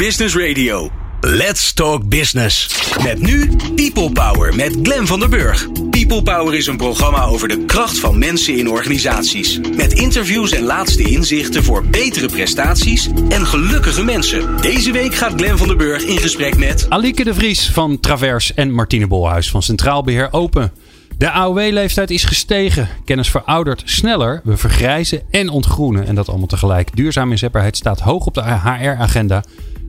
[0.00, 0.90] Business Radio.
[1.20, 2.68] Let's Talk Business.
[3.02, 5.68] Met nu People Power met Glen van der Burg.
[5.90, 9.60] People Power is een programma over de kracht van mensen in organisaties.
[9.76, 14.56] Met interviews en laatste inzichten voor betere prestaties en gelukkige mensen.
[14.60, 16.86] Deze week gaat Glen van der Burg in gesprek met...
[16.88, 20.72] Alieke de Vries van Travers en Martine Bolhuis van Centraal Beheer Open.
[21.18, 22.88] De AOW-leeftijd is gestegen.
[23.04, 24.40] Kennis veroudert sneller.
[24.44, 26.06] We vergrijzen en ontgroenen.
[26.06, 26.96] En dat allemaal tegelijk.
[26.96, 29.42] Duurzame inzetbaarheid staat hoog op de HR-agenda.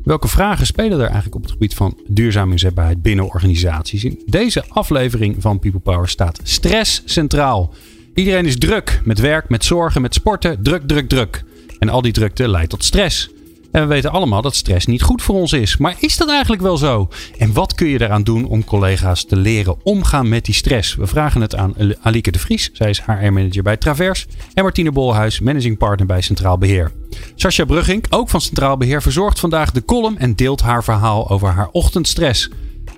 [0.03, 4.03] Welke vragen spelen er eigenlijk op het gebied van duurzame inzetbaarheid binnen organisaties?
[4.03, 7.73] In deze aflevering van People Power staat stress centraal.
[8.13, 10.63] Iedereen is druk met werk, met zorgen, met sporten.
[10.63, 11.43] Druk, druk, druk.
[11.79, 13.29] En al die drukte leidt tot stress.
[13.71, 15.77] En we weten allemaal dat stress niet goed voor ons is.
[15.77, 17.09] Maar is dat eigenlijk wel zo?
[17.37, 20.95] En wat kun je daaraan doen om collega's te leren omgaan met die stress?
[20.95, 22.69] We vragen het aan Alike de Vries.
[22.73, 24.27] Zij is HR-manager bij Travers.
[24.53, 26.91] En Martine Bolhuis, managing partner bij Centraal Beheer.
[27.35, 31.47] Sascha Brugging, ook van Centraal Beheer, verzorgt vandaag de column en deelt haar verhaal over
[31.47, 32.49] haar ochtendstress.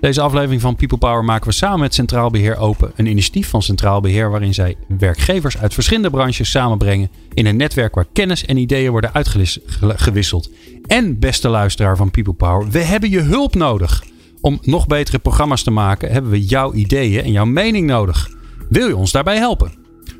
[0.04, 2.92] Deze aflevering van People Power maken we samen met Centraal Beheer Open.
[2.96, 7.94] Een initiatief van Centraal Beheer waarin zij werkgevers uit verschillende branches samenbrengen in een netwerk
[7.94, 10.50] waar kennis en ideeën worden uitgewisseld.
[10.86, 14.04] En beste luisteraar van People Power, we hebben je hulp nodig.
[14.40, 18.30] Om nog betere programma's te maken hebben we jouw ideeën en jouw mening nodig.
[18.68, 19.72] Wil je ons daarbij helpen?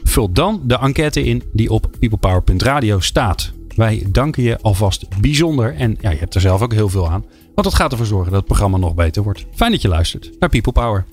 [0.02, 3.52] Vul dan de enquête in die op peoplepower.radio staat.
[3.76, 7.24] Wij danken je alvast bijzonder en ja, je hebt er zelf ook heel veel aan.
[7.54, 9.44] Want dat gaat ervoor zorgen dat het programma nog beter wordt.
[9.54, 11.04] Fijn dat je luistert naar People Power.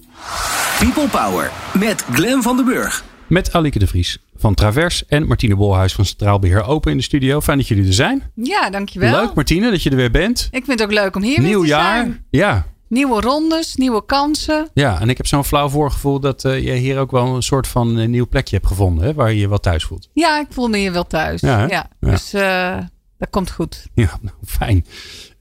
[0.80, 3.04] People Power met Glen van den Burg.
[3.28, 7.04] Met Alike de Vries van Travers en Martine Bolhuis van Centraal Beheer Open in de
[7.04, 7.42] studio.
[7.42, 8.32] Fijn dat jullie er zijn.
[8.36, 9.12] Ja, dankjewel.
[9.12, 10.48] Leuk Martine dat je er weer bent.
[10.52, 11.96] Ik vind het ook leuk om hier Nieuw weer te jaar.
[11.96, 12.26] zijn.
[12.30, 12.66] Ja.
[12.88, 14.70] Nieuwe rondes, nieuwe kansen.
[14.74, 17.68] Ja, en ik heb zo'n flauw voorgevoel dat uh, je hier ook wel een soort
[17.68, 19.06] van uh, nieuw plekje hebt gevonden.
[19.06, 20.10] Hè, waar je je wel thuis voelt.
[20.14, 21.42] Ja, ik voel me hier wel thuis.
[21.42, 21.88] Ja, Ja, ja.
[22.00, 22.78] Dus uh,
[23.22, 23.88] dat komt goed.
[23.94, 24.86] Ja, nou, fijn.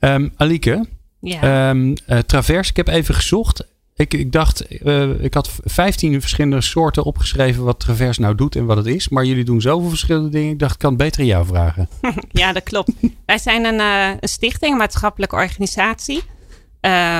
[0.01, 0.87] Um, Alike,
[1.21, 1.71] ja.
[1.71, 1.95] um,
[2.27, 3.67] Travers, ik heb even gezocht.
[3.97, 8.67] Ik, ik dacht, uh, ik had 15 verschillende soorten opgeschreven wat Travers nou doet en
[8.67, 9.09] wat het is.
[9.09, 10.53] Maar jullie doen zoveel verschillende dingen.
[10.53, 11.89] Ik dacht, ik kan het beter aan jou vragen.
[12.43, 12.93] ja, dat klopt.
[13.27, 16.23] Wij zijn een, uh, een stichting, een maatschappelijke organisatie.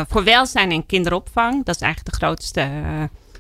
[0.09, 1.65] Voor welzijn en kinderopvang.
[1.65, 2.69] Dat is eigenlijk de grootste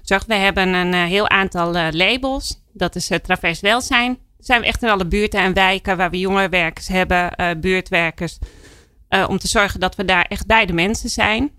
[0.03, 0.25] zorg.
[0.27, 2.63] We hebben een heel aantal labels.
[2.73, 4.19] Dat is Travers Welzijn.
[4.41, 8.39] Zijn we echt in alle buurten en wijken waar we jongerenwerkers hebben, buurtwerkers.
[9.29, 11.51] om te zorgen dat we daar echt bij de mensen zijn.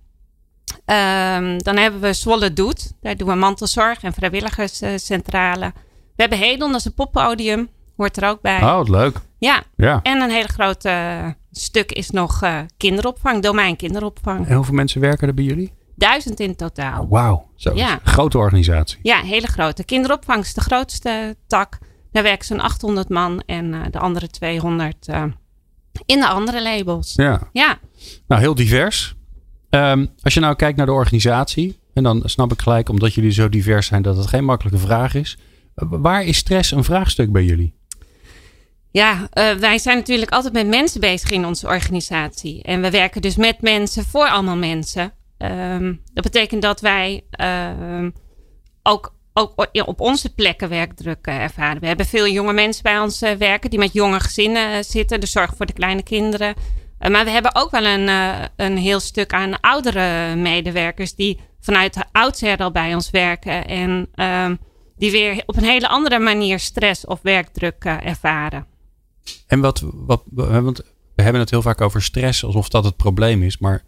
[0.86, 2.94] Um, dan hebben we Zwolle Doet.
[3.02, 5.72] Daar doen we mantelzorg en vrijwilligerscentrale.
[6.16, 7.70] We hebben Hedon, dat is een poppodium.
[7.98, 8.62] Hoort er ook bij.
[8.62, 9.20] Oh, wat leuk.
[9.38, 9.64] Ja.
[9.76, 10.00] ja.
[10.04, 14.48] En een hele grote uh, stuk is nog uh, kinderopvang, domein kinderopvang.
[14.48, 15.74] En hoeveel mensen werken er bij jullie?
[15.96, 17.02] Duizend in totaal.
[17.02, 17.76] Oh, Wauw, zo.
[17.76, 18.00] Ja.
[18.04, 19.00] Grote organisatie.
[19.02, 19.84] Ja, hele grote.
[19.84, 21.78] Kinderopvang is de grootste tak.
[22.12, 25.08] Daar werken zo'n 800 man en uh, de andere 200
[26.06, 27.14] in de andere labels.
[27.16, 27.50] Ja.
[27.52, 27.80] ja.
[28.28, 29.16] Nou, heel divers.
[29.70, 33.32] Um, als je nou kijkt naar de organisatie, en dan snap ik gelijk, omdat jullie
[33.32, 35.38] zo divers zijn, dat het geen makkelijke vraag is.
[35.76, 37.74] Waar is stress een vraagstuk bij jullie?
[38.92, 42.64] Ja, uh, wij zijn natuurlijk altijd met mensen bezig in onze organisatie.
[42.64, 45.14] En we werken dus met mensen, voor allemaal mensen.
[45.38, 48.08] Um, dat betekent dat wij uh,
[48.84, 51.82] ook, ook op onze plekken werkdruk ervaren.
[51.82, 55.20] We hebben veel jonge mensen bij ons uh, werken die met jonge gezinnen zitten.
[55.20, 56.56] De zorg voor de kleine kinderen.
[57.00, 58.10] Uh, maar we hebben ook wel een,
[58.56, 63.68] een heel stuk aan oudere medewerkers die vanuit de oudsher al bij ons werken.
[63.68, 64.50] En uh,
[64.98, 68.66] die weer op een hele andere manier stress of werkdruk ervaren.
[69.48, 70.82] En wat, wat, want
[71.16, 73.58] we hebben het heel vaak over stress alsof dat het probleem is.
[73.58, 73.84] Maar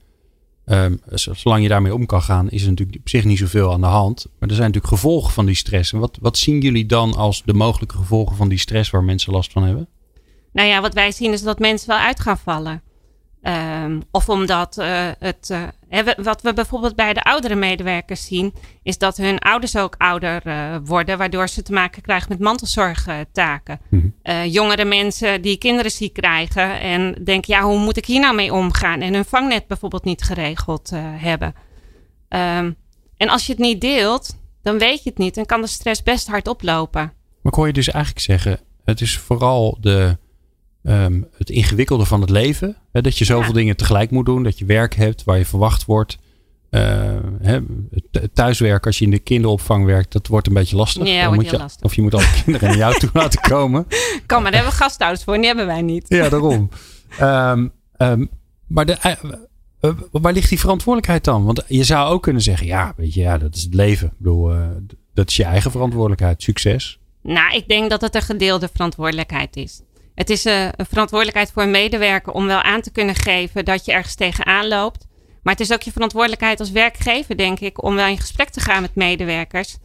[0.65, 3.81] um, zolang je daarmee om kan gaan, is er natuurlijk op zich niet zoveel aan
[3.81, 4.25] de hand.
[4.39, 5.93] Maar er zijn natuurlijk gevolgen van die stress.
[5.93, 9.33] En wat, wat zien jullie dan als de mogelijke gevolgen van die stress waar mensen
[9.33, 9.87] last van hebben?
[10.51, 12.81] Nou ja, wat wij zien is dat mensen wel uit gaan vallen.
[13.45, 15.49] Um, of omdat uh, het.
[15.51, 19.95] Uh, hè, wat we bijvoorbeeld bij de oudere medewerkers zien, is dat hun ouders ook
[19.97, 23.79] ouder uh, worden, waardoor ze te maken krijgen met mantelzorgtaken.
[23.89, 24.45] Mm -hmm.
[24.45, 28.53] jongere mensen die kinderen ziek krijgen en denken: ja, hoe moet ik hier nou mee
[28.53, 29.01] omgaan?
[29.01, 31.55] En hun vangnet bijvoorbeeld niet geregeld hebben.
[32.29, 32.75] Um,
[33.17, 36.03] en als je het niet deelt, dan weet je het niet en kan de stress
[36.03, 37.01] best hard oplopen.
[37.41, 40.17] Maar ik hoor je dus eigenlijk zeggen: het is vooral de
[40.83, 42.75] um, het ingewikkelde van het leven.
[42.91, 43.53] Hè, dat je zoveel ja.
[43.53, 44.43] dingen tegelijk moet doen.
[44.43, 46.17] Dat je werk hebt waar je verwacht wordt.
[46.69, 46.81] Uh,
[47.41, 47.59] hè,
[48.33, 51.07] thuiswerken als je in de kinderopvang werkt, dat wordt een beetje lastig.
[51.07, 51.85] Ja, moet je, lastig.
[51.85, 53.87] Of je moet alle kinderen naar jou toe laten komen.
[54.25, 55.35] Kan maar, daar hebben we gastouders voor.
[55.35, 56.05] Die hebben wij niet.
[56.07, 56.69] Ja, daarom.
[57.21, 58.29] um, um,
[58.67, 59.31] maar de, uh,
[59.81, 61.45] uh, waar ligt die verantwoordelijkheid dan?
[61.45, 64.07] Want je zou ook kunnen zeggen, ja, weet je, ja, dat is het leven.
[64.07, 64.67] Ik bedoel, uh,
[65.13, 66.43] dat is je eigen verantwoordelijkheid.
[66.43, 66.99] Succes.
[67.21, 69.81] Nou, ik denk dat het een gedeelde verantwoordelijkheid is.
[70.15, 73.85] Het is uh, een verantwoordelijkheid voor een medewerker om wel aan te kunnen geven dat
[73.85, 75.07] je ergens tegenaan loopt.
[75.43, 78.59] Maar het is ook je verantwoordelijkheid als werkgever, denk ik, om wel in gesprek te
[78.59, 79.77] gaan met medewerkers.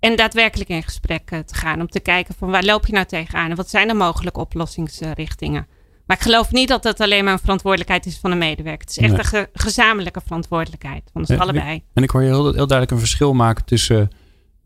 [0.00, 1.80] En daadwerkelijk in gesprek uh, te gaan.
[1.80, 5.66] Om te kijken van waar loop je nou tegenaan en wat zijn de mogelijke oplossingsrichtingen.
[6.06, 8.86] Maar ik geloof niet dat dat alleen maar een verantwoordelijkheid is van een medewerker.
[8.86, 11.82] Het is echt een ge gezamenlijke verantwoordelijkheid van ons allebei.
[11.94, 14.10] En ik hoor je heel, heel duidelijk een verschil maken tussen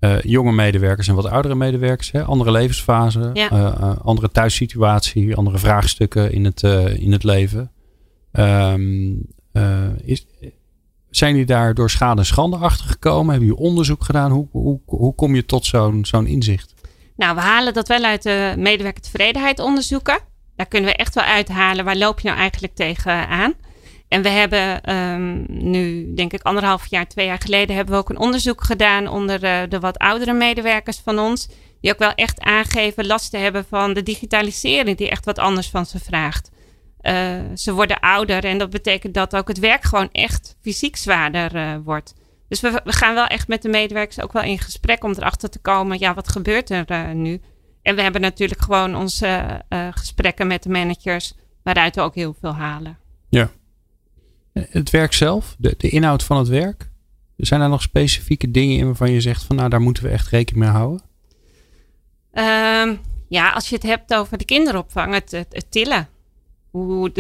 [0.03, 2.11] eh, jonge medewerkers en wat oudere medewerkers.
[2.13, 2.23] Hè?
[2.23, 3.51] Andere levensfase, Ja.
[3.51, 6.63] eh, eh, andere thuissituatie, andere vraagstukken in het,
[6.99, 7.71] in het leven.
[8.33, 9.13] Ehm,
[9.53, 10.27] eh, is,
[11.11, 13.31] zijn jullie daar door schade en schande achter gekomen?
[13.31, 14.31] Hebben jullie onderzoek gedaan?
[14.31, 16.75] Hoe, hoe, hoe kom je tot zo'n zo'n inzicht?
[17.17, 20.19] Nou, we halen dat wel uit de medewerkertevredenheid onderzoeken.
[20.57, 23.55] Daar kunnen we echt wel uithalen waar loop je nou eigenlijk tegenaan.
[24.13, 28.11] En we hebben ehm, nu, denk ik, anderhalf jaar, twee jaar geleden, hebben we ook
[28.11, 31.49] een onderzoek gedaan onder eh, de wat oudere medewerkers van ons.
[31.81, 35.69] Die ook wel echt aangeven last te hebben van de digitalisering, die echt wat anders
[35.69, 36.51] van ze vraagt.
[37.01, 41.55] Eh, ze worden ouder en dat betekent dat ook het werk gewoon echt fysiek zwaarder
[41.55, 42.15] eh, wordt.
[42.49, 45.51] Dus we, we gaan wel echt met de medewerkers ook wel in gesprek om erachter
[45.51, 47.41] te komen, ja, wat gebeurt er nu?
[47.83, 49.61] En we hebben natuurlijk gewoon onze
[49.91, 52.99] gesprekken met de managers, waaruit we ook heel veel halen.
[53.29, 53.51] Ja.
[54.53, 56.91] Het werk zelf, de, de inhoud van het werk.
[57.37, 60.29] Zijn er nog specifieke dingen in waarvan je zegt van nou daar moeten we echt
[60.29, 61.03] rekening mee houden?
[62.33, 62.95] Ehm,
[63.29, 66.09] ja, als je het hebt over de kinderopvang, het, het, het tillen.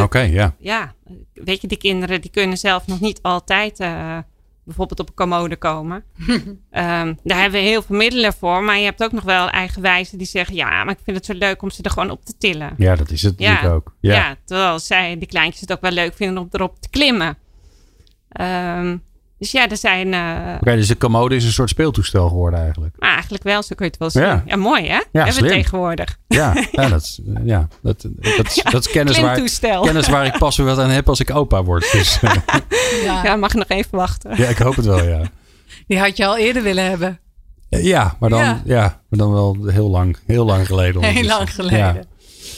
[0.05, 0.55] Oké, ja.
[0.59, 0.95] Ja,
[1.35, 4.19] weet je, die kinderen die kunnen zelf nog niet altijd eh,
[4.65, 6.05] bijvoorbeeld op een commode komen.
[6.71, 8.63] Ehm, daar hebben we heel veel middelen voor.
[8.63, 10.55] Maar je hebt ook nog wel eigenwijzen die zeggen...
[10.55, 12.75] ja, maar ik vind het zo leuk om ze er gewoon op te tillen.
[12.77, 13.95] Ja, dat is het Ja, natuurlijk ook.
[14.01, 14.15] Ja.
[14.15, 14.37] Ja.
[14.45, 17.39] terwijl zij, die kleintjes, het ook wel leuk vinden om erop te klimmen.
[18.29, 18.97] Ehm,
[19.43, 20.15] dus ja, er zijn...
[20.15, 22.95] eh, Oké, dus de commode is een soort speeltoestel geworden eigenlijk.
[22.99, 24.23] maar eigenlijk wel, zo kun je het wel zien.
[24.23, 24.43] Ja.
[24.47, 25.01] Ja, mooi hè?
[25.13, 26.19] Hebben we tegenwoordig.
[26.29, 28.07] Ja, ja, dat, is- ja dat,
[28.37, 29.41] dat, is- dat is kennis waar,
[29.83, 31.93] kennis waar ik pas weer wat aan heb als ik opa word.
[31.93, 32.35] Dus eh,
[33.05, 34.37] Ja, Ja, mag nog even wachten.
[34.37, 35.21] ja, ik hoop het wel, ja.
[35.87, 37.21] Die had je al eerder willen hebben.
[37.69, 38.61] Eh, Ja, maar dan, Ja.
[38.65, 38.81] ja.
[39.09, 41.03] maar dan wel heel lang, heel lang geleden.
[41.03, 42.07] Heel lang geleden.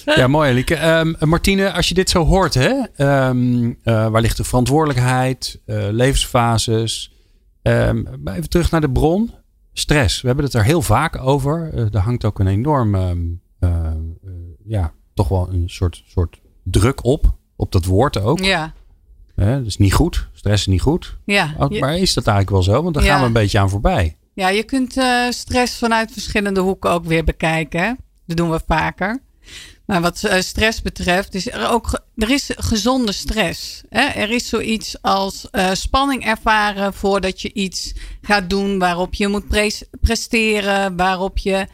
[0.16, 0.74] Ja, mooi Lieke.
[0.74, 5.76] Ehm, Martine, als je dit zo hoort, hè, ehm, eh, waar ligt de verantwoordelijkheid, eh,
[5.90, 7.12] levensfases?
[7.62, 9.30] Ehm, even terug naar de bron.
[9.72, 10.20] Stress.
[10.20, 11.70] We hebben het er heel vaak over.
[11.74, 12.96] Eh, er hangt ook een enorm,
[14.66, 17.34] ja, toch wel een soort, soort druk op.
[17.56, 18.38] Op dat woord ook.
[18.40, 18.72] Ja,
[19.34, 20.28] Hè, dat is niet goed.
[20.32, 21.16] Stress is niet goed.
[21.24, 21.54] ja.
[21.58, 22.82] Oh, Maar is dat eigenlijk wel zo?
[22.82, 23.10] Want daar Ja.
[23.10, 24.16] gaan we een beetje aan voorbij.
[24.34, 24.96] Ja, je kunt
[25.30, 27.96] stress vanuit verschillende hoeken ook weer bekijken.
[28.26, 29.20] Dat doen we vaker.
[29.86, 33.82] Maar wat eh, stress betreft, is er ook er is gezonde stress.
[33.88, 34.02] Hè?
[34.02, 39.48] Er is zoiets als eh, spanning ervaren voordat je iets gaat doen waarop je moet
[39.48, 41.66] pres- presteren, waarop je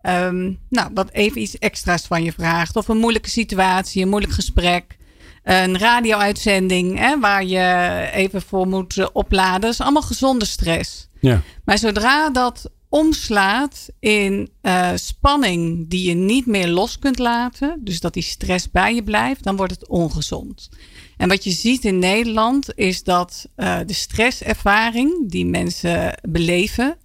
[0.00, 2.76] ehm, nou, wat even iets extra's van je vraagt.
[2.76, 4.96] Of een moeilijke situatie, een moeilijk gesprek.
[5.42, 9.60] Een radio-uitzending waar je even voor moet eh, opladen.
[9.60, 11.08] Dat is allemaal gezonde stress.
[11.20, 11.42] Ja.
[11.64, 18.00] Maar zodra dat omslaat in eh, spanning die je niet meer los kunt laten, dus
[18.00, 20.68] dat die stress bij je blijft, dan wordt het ongezond.
[21.16, 26.96] En wat je ziet in Nederland is dat eh, de stresservaring die mensen beleven,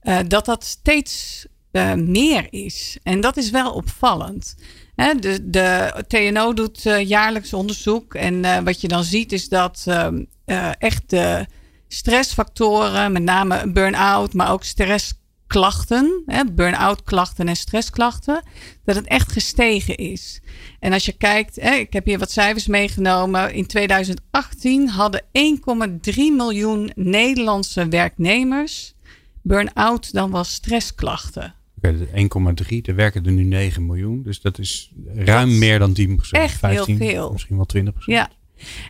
[0.00, 1.46] eh, dat dat steeds
[1.96, 2.98] meer is.
[3.02, 4.56] En dat is wel opvallend.
[4.94, 8.14] Hè, de, de TNO doet jaarlijks onderzoek.
[8.14, 11.46] En wat je dan ziet is dat ehm, eh, echt de
[11.88, 15.18] stressfactoren, met name burn-out, maar ook stressklachten,
[16.26, 18.42] hè, burn-out klachten en stressklachten,
[18.84, 20.40] dat het echt gestegen is.
[20.80, 23.54] En als je kijkt, hè, ik heb hier wat cijfers meegenomen.
[23.54, 28.94] In 2018 hadden 1,3 miljoen Nederlandse werknemers
[29.42, 31.54] burn-out dan wel stressklachten.
[31.76, 32.28] Oké, de
[32.72, 32.80] 1,3.
[32.82, 34.22] Er werken er nu 9 miljoen.
[34.22, 37.32] Dus dat is ruim Dat is meer dan 10 echt heel 15, veel.
[37.32, 38.30] Misschien wel 20% Ja.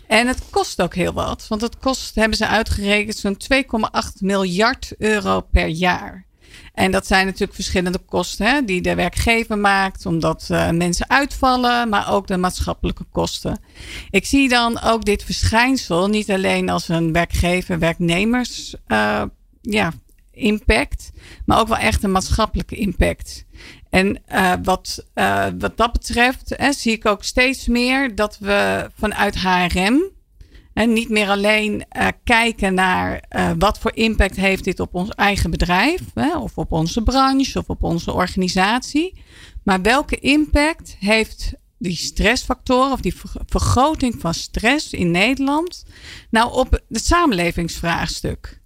[0.06, 1.48] En het kost ook heel wat.
[1.48, 6.26] Want het kost, hebben ze uitgerekend, zo'n 2,8 miljard euro per jaar.
[6.74, 11.88] En dat zijn natuurlijk verschillende kosten hè, die de werkgever maakt, omdat eh, mensen uitvallen,
[11.88, 13.58] maar ook de maatschappelijke kosten.
[14.10, 19.22] Ik zie dan ook dit verschijnsel niet alleen als een werkgever-werknemers eh,
[20.32, 21.10] impact,
[21.44, 23.44] maar ook wel echt een maatschappelijke impact.
[23.90, 25.06] En eh, wat,
[25.58, 30.02] wat dat betreft hè, zie ik ook steeds meer dat we vanuit HRM
[30.72, 35.10] en niet meer alleen eh, kijken naar eh, wat voor impact heeft dit op ons
[35.10, 39.22] eigen bedrijf, hè, of op onze branche of op onze organisatie,
[39.64, 45.84] maar welke impact heeft die stressfactoren of die ver- vergroting van stress in Nederland
[46.30, 48.60] nou op het samenlevingsvraagstuk?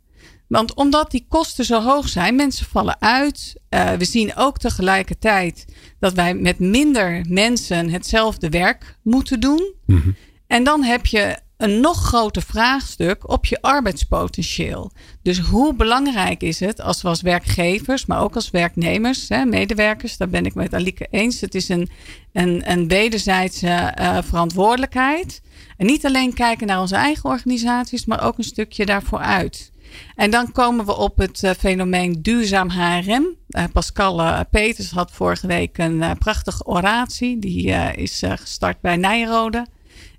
[0.47, 3.61] Want omdat die kosten zo hoog zijn, mensen vallen uit.
[3.71, 5.65] Uh, we zien ook tegelijkertijd
[5.99, 9.75] dat wij met minder mensen hetzelfde werk moeten doen.
[9.87, 10.15] Mm
[10.47, 14.91] En dan heb je een nog groter vraagstuk op je arbeidspotentieel.
[15.23, 20.17] Dus hoe belangrijk is het als we als werkgevers, maar ook als werknemers, hè, medewerkers,
[20.17, 21.41] daar ben ik met Alike eens.
[21.41, 21.89] Het is een,
[22.33, 25.43] een, een wederzijdse uh, verantwoordelijkheid.
[25.77, 29.73] En niet alleen kijken naar onze eigen organisaties, maar ook een stukje daarvoor uit.
[30.15, 33.27] En dan komen we op het uh, fenomeen duurzaam HRM.
[33.49, 37.39] Eh, Pascal Peters had vorige week een prachtige oratie.
[37.39, 39.67] Die is gestart bij Nijrode.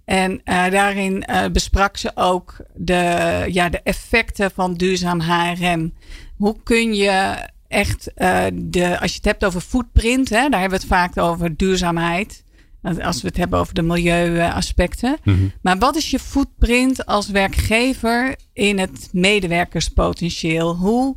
[0.06, 5.94] En uh, daarin uh, besprak ze ook de, ja, de effecten van duurzaam HRM.
[6.38, 10.80] Hoe kun je echt, uh, de, als je het hebt over footprint, hè, daar hebben
[10.80, 12.44] we het vaak over duurzaamheid.
[13.02, 15.18] Als we het hebben over de milieuaspecten.
[15.24, 15.52] Mm -hmm.
[15.62, 20.76] Maar wat is je footprint als werkgever in het medewerkerspotentieel?
[20.76, 21.16] Hoe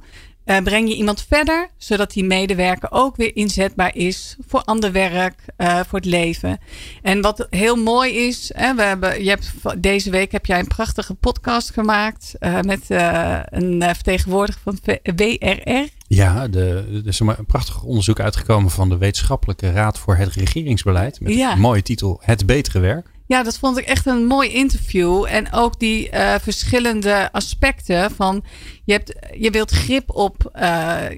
[0.49, 5.45] uh, breng je iemand verder, zodat die medewerker ook weer inzetbaar is voor ander werk,
[5.59, 6.59] uh, voor het leven.
[7.03, 10.67] En wat heel mooi is, hè, we hebben, je hebt, deze week heb jij een
[10.67, 14.79] prachtige podcast gemaakt uh, met een vertegenwoordiger van
[15.17, 15.89] WRR.
[16.07, 21.21] Ja, de, er is een prachtig onderzoek uitgekomen van de Wetenschappelijke Raad voor het Regeringsbeleid.
[21.21, 21.53] Met ja.
[21.53, 23.11] een mooie titel Het Betere Werk.
[23.29, 25.27] Ja, dat vond ik echt een mooi interview.
[25.29, 28.45] En ook die uh, verschillende aspecten van
[28.85, 30.61] je, hebt, je wilt grip op uh,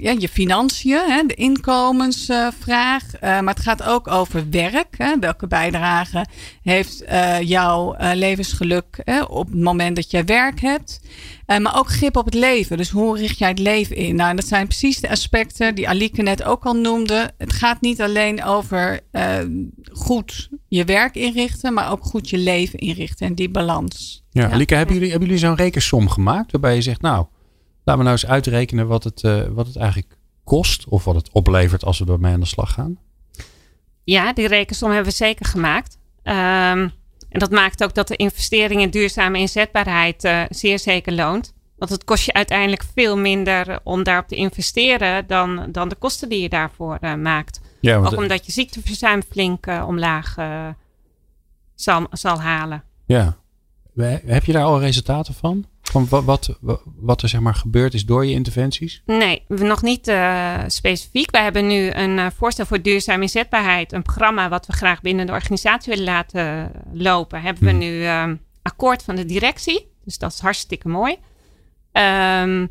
[0.00, 3.04] ja, je financiën, hè, de inkomensvraag.
[3.14, 4.94] Uh, maar het gaat ook over werk.
[4.96, 6.26] Hè, welke bijdrage
[6.62, 7.04] heeft
[7.40, 11.00] jouw levensgeluk hè, op het moment dat je werk hebt?
[11.58, 12.76] Maar ook grip op het leven.
[12.76, 14.16] Dus hoe richt jij het leven in?
[14.16, 17.30] Nou, dat zijn precies de aspecten die Alike net ook al noemde.
[17.38, 19.00] Het gaat niet alleen over
[19.92, 24.24] goed je werk inrichten, maar ook goed je leven inrichten en die balans.
[24.30, 24.50] Ja, ja.
[24.50, 27.26] Alike, hebben jullie, hebben jullie zo'n rekensom gemaakt waarbij je zegt, nou,
[27.84, 31.30] laten we nou eens uitrekenen wat het, uh, wat het eigenlijk kost of wat het
[31.32, 32.98] oplevert als we ermee aan de slag gaan?
[34.04, 35.98] Ja, die rekensom hebben we zeker gemaakt.
[36.22, 36.92] Um,
[37.30, 41.52] en dat maakt ook dat de investering in duurzame inzetbaarheid uh, zeer zeker loont.
[41.76, 46.28] Want het kost je uiteindelijk veel minder om daarop te investeren dan, dan de kosten
[46.28, 47.60] die je daarvoor uh, maakt.
[47.80, 50.34] Ja, ook omdat je ziekteverzuim flink uh, omlaag
[51.74, 52.82] zal, zal halen.
[53.06, 53.36] Ja.
[54.26, 55.64] Heb je daar al resultaten van?
[55.90, 59.02] Van wat, wat, wat er zeg maar gebeurd is door je interventies?
[59.06, 61.30] Nee, nog niet uh, specifiek.
[61.30, 63.92] Wij hebben nu een uh, voorstel voor duurzame inzetbaarheid.
[63.92, 67.42] Een programma wat we graag binnen de organisatie willen laten lopen.
[67.42, 67.78] Hebben we hmm.
[67.78, 68.24] nu uh,
[68.62, 69.88] akkoord van de directie.
[70.04, 71.12] Dus dat is hartstikke mooi.
[71.92, 72.70] Um,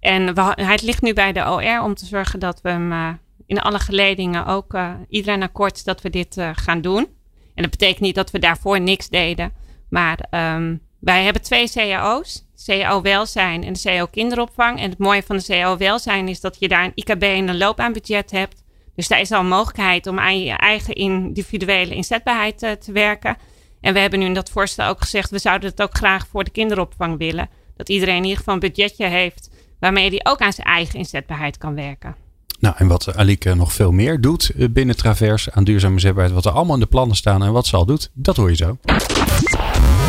[0.00, 3.60] en we, het ligt nu bij de OR om te zorgen dat we hem in
[3.60, 7.08] alle geledingen ook iedereen akkoord dat we dit gaan doen.
[7.54, 9.52] En dat betekent niet dat we daarvoor niks deden.
[9.88, 12.45] Maar um, wij hebben twee cao's.
[12.64, 14.80] CAO welzijn en de CAO kinderopvang.
[14.80, 17.58] En het mooie van de CAO welzijn is dat je daar een IKB en een
[17.58, 18.64] loopbaanbudget hebt.
[18.94, 23.36] Dus daar is al een mogelijkheid om aan je eigen individuele inzetbaarheid te, te werken.
[23.80, 26.44] En we hebben nu in dat voorstel ook gezegd, we zouden het ook graag voor
[26.44, 27.48] de kinderopvang willen.
[27.76, 31.58] Dat iedereen in ieder geval een budgetje heeft waarmee hij ook aan zijn eigen inzetbaarheid
[31.58, 32.16] kan werken.
[32.60, 36.52] Nou, en wat Alike nog veel meer doet binnen Travers aan duurzame inzetbaarheid, wat er
[36.52, 38.76] allemaal in de plannen staan en wat ze al doet, dat hoor je zo.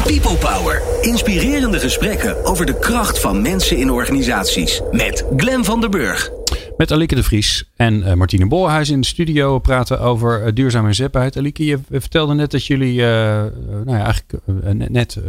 [0.08, 0.82] People Power.
[1.02, 4.82] Inspirerende gesprekken over de kracht van mensen in organisaties.
[4.92, 6.32] Met Glen van der Burg.
[6.78, 10.88] Met Alike de Vries en uh, Martine Bolhuis in de studio praten over uh, duurzame
[10.88, 11.38] inzetbaarheid.
[11.38, 15.20] Alike, je vertelde net dat jullie, uh, nou ja, eigenlijk net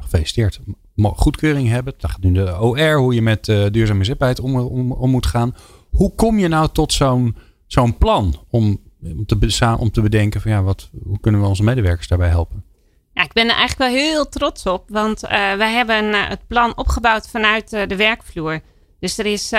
[0.00, 0.60] gefeliciteerd,
[0.96, 1.94] goedkeuring hebben.
[1.98, 5.54] Dat gaat nu de OR, hoe je met duurzame inzetbaarheid om, om, om, moet gaan.
[5.90, 10.50] Hoe kom je nou tot zo'n zo'n plan om, om, te, om te bedenken van
[10.50, 12.64] ja, wat, hoe kunnen we onze medewerkers daarbij helpen?
[13.24, 16.76] Ik ben er eigenlijk wel heel trots op, want uh, wij hebben uh, het plan
[16.76, 18.60] opgebouwd vanuit uh, de werkvloer.
[19.00, 19.50] Dus er is,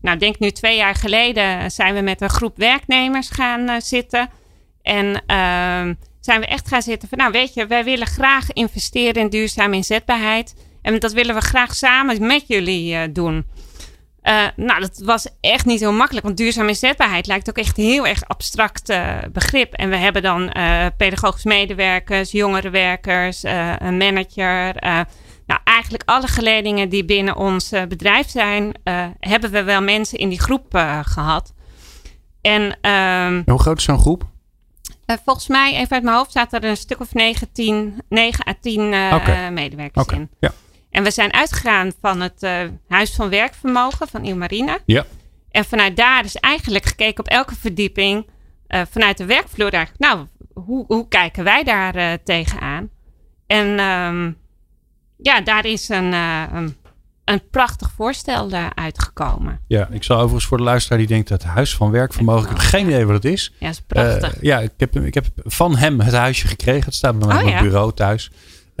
[0.00, 4.30] nou denk nu twee jaar geleden, zijn we met een groep werknemers gaan zitten.
[4.82, 9.22] En ehm, zijn we echt gaan zitten van, nou weet je, wij willen graag investeren
[9.22, 10.54] in duurzame inzetbaarheid.
[10.82, 13.46] En dat willen we graag samen met jullie doen.
[14.22, 16.26] Uh, nou, dat was echt niet heel makkelijk.
[16.26, 19.72] Want duurzame inzetbaarheid lijkt ook echt een heel erg abstract uh, begrip.
[19.72, 23.42] En we hebben dan uh, pedagogisch medewerkers, jongerenwerkers,
[23.78, 24.74] een manager.
[25.46, 28.72] nou, eigenlijk alle geledingen die binnen ons bedrijf zijn,
[29.18, 30.66] hebben we wel mensen in die groep
[31.02, 31.54] gehad.
[32.40, 34.26] En, ehm, hoe groot is zo'n groep?
[35.24, 38.80] volgens mij, even uit mijn hoofd, staat er een stuk of 19, 9 à 10
[38.86, 39.50] okay.
[39.50, 40.18] medewerkers okay.
[40.18, 40.28] in.
[40.40, 40.50] Ja.
[40.98, 44.78] En we zijn uitgegaan van het uh, Huis van Werkvermogen van Ilmarina.
[44.86, 45.04] Ja.
[45.50, 48.26] En vanuit daar is eigenlijk gekeken op elke verdieping
[48.68, 49.88] uh, vanuit de werkvloer.
[49.98, 52.90] Nou, hoe, hoe kijken wij daar uh, tegenaan?
[53.46, 54.36] En um,
[55.16, 56.76] ja, daar is een, een,
[57.24, 59.60] een prachtig voorstel daaruit gekomen.
[59.66, 62.42] Ja, ik zal overigens voor de luisteraar die denkt dat huis van werkvermogen.
[62.42, 63.52] Ik heb geen idee wat het is.
[63.58, 64.36] Ja, dat is prachtig.
[64.40, 66.84] Ja, ik heb, ik heb van hem het huisje gekregen.
[66.84, 67.68] Het staat bij mij Oh, op mijn ja.
[67.70, 68.30] bureau thuis.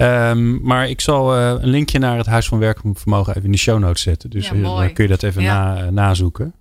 [0.00, 3.58] Um, maar ik zal uh, een linkje naar het Huis van Werkvermogen even in de
[3.58, 4.30] show notes zetten.
[4.30, 4.84] Dus Ja, uh, mooi.
[4.86, 5.74] dan kun je dat even Ja.
[5.74, 6.54] na, nazoeken.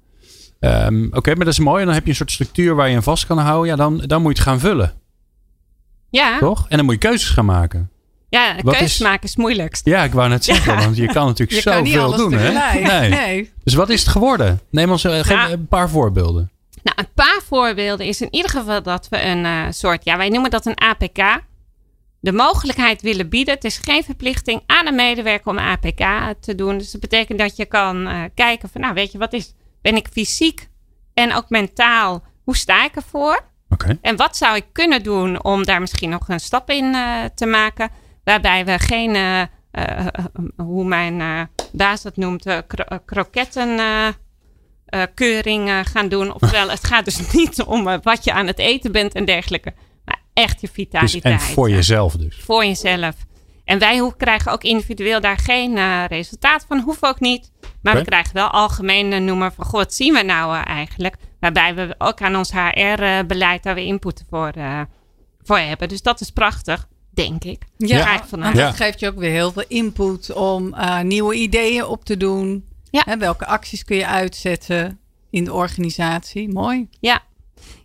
[0.59, 1.79] Um, Oké, okay, maar dat is mooi.
[1.79, 3.69] En dan heb je een soort structuur waar je aan vast kan houden.
[3.69, 4.93] Ja, dan, dan moet je het gaan vullen.
[6.09, 6.65] ja, Toch?
[6.69, 7.89] En dan moet je keuzes gaan maken.
[8.29, 9.85] ja keuzes maken is het moeilijkst.
[9.85, 10.73] Ja, ik wou net zeggen.
[10.73, 10.79] Ja.
[10.79, 12.33] Want je kan natuurlijk Je zoveel doen.
[12.33, 12.51] Hè?
[12.81, 13.09] Nee.
[13.09, 13.51] Nee.
[13.63, 14.59] Dus wat is het geworden?
[14.69, 16.51] Neem ons uh, geef een paar voorbeelden.
[16.83, 20.29] Nou, een paar voorbeelden is in ieder geval dat we een eh, soort, ja, wij
[20.29, 21.41] noemen dat een APK.
[22.19, 23.53] De mogelijkheid willen bieden.
[23.53, 26.77] Het is geen verplichting aan een medewerker om APK te doen.
[26.77, 29.95] Dus dat betekent dat je kan eh, kijken van, nou, weet je, wat is, ben
[29.95, 30.69] ik fysiek
[31.13, 33.45] en ook mentaal, hoe sta ik ervoor?
[33.69, 33.97] Oké.
[34.01, 37.45] En wat zou ik kunnen doen om daar misschien nog een stap in eh, te
[37.45, 37.89] maken?
[38.23, 40.07] Waarbij we geen, eh,
[40.55, 43.79] hoe mijn baas dat noemt, kro- kroketten.
[45.13, 46.33] keuring gaan doen.
[46.41, 49.73] Oftewel, het gaat dus niet om wat je aan het eten bent en dergelijke.
[50.37, 51.23] Echt je Dus, vitaliteit.
[51.23, 52.35] en voor eh, jezelf dus.
[52.39, 53.15] voor jezelf.
[53.65, 56.79] En wij krijgen ook individueel daar geen eh, resultaat van.
[56.79, 57.51] Hoeft ook niet.
[57.81, 59.65] Maar we krijgen wel algemeen eh, noemen van...
[59.65, 61.15] Goh, wat zien we nou eh, eigenlijk?
[61.39, 64.81] Waarbij we ook aan ons HR-beleid daar weer input voor, eh,
[65.43, 65.89] voor hebben.
[65.89, 67.61] Dus dat is prachtig, denk ik.
[67.77, 68.29] Ja, vanuit.
[68.29, 68.65] want Ja.
[68.65, 72.65] dat geeft je ook weer heel veel input om eh, nieuwe ideeën op te doen.
[72.89, 73.01] Ja.
[73.05, 76.49] Hè, welke acties kun je uitzetten in de organisatie?
[76.49, 76.87] Mooi.
[76.99, 77.21] Ja.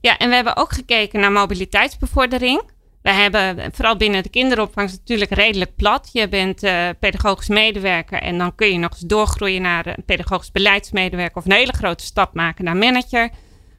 [0.02, 2.62] Ja, en we hebben ook gekeken naar mobiliteitsbevordering.
[3.02, 6.10] We hebben, vooral binnen de kinderopvang, natuurlijk redelijk plat.
[6.12, 10.50] Je bent eh, pedagogisch medewerker en dan kun je nog eens doorgroeien naar een pedagogisch
[10.50, 13.30] beleidsmedewerker of een hele grote stap maken naar manager.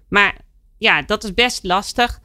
[0.09, 0.35] Maar
[0.77, 2.19] ja, dat is best lastig.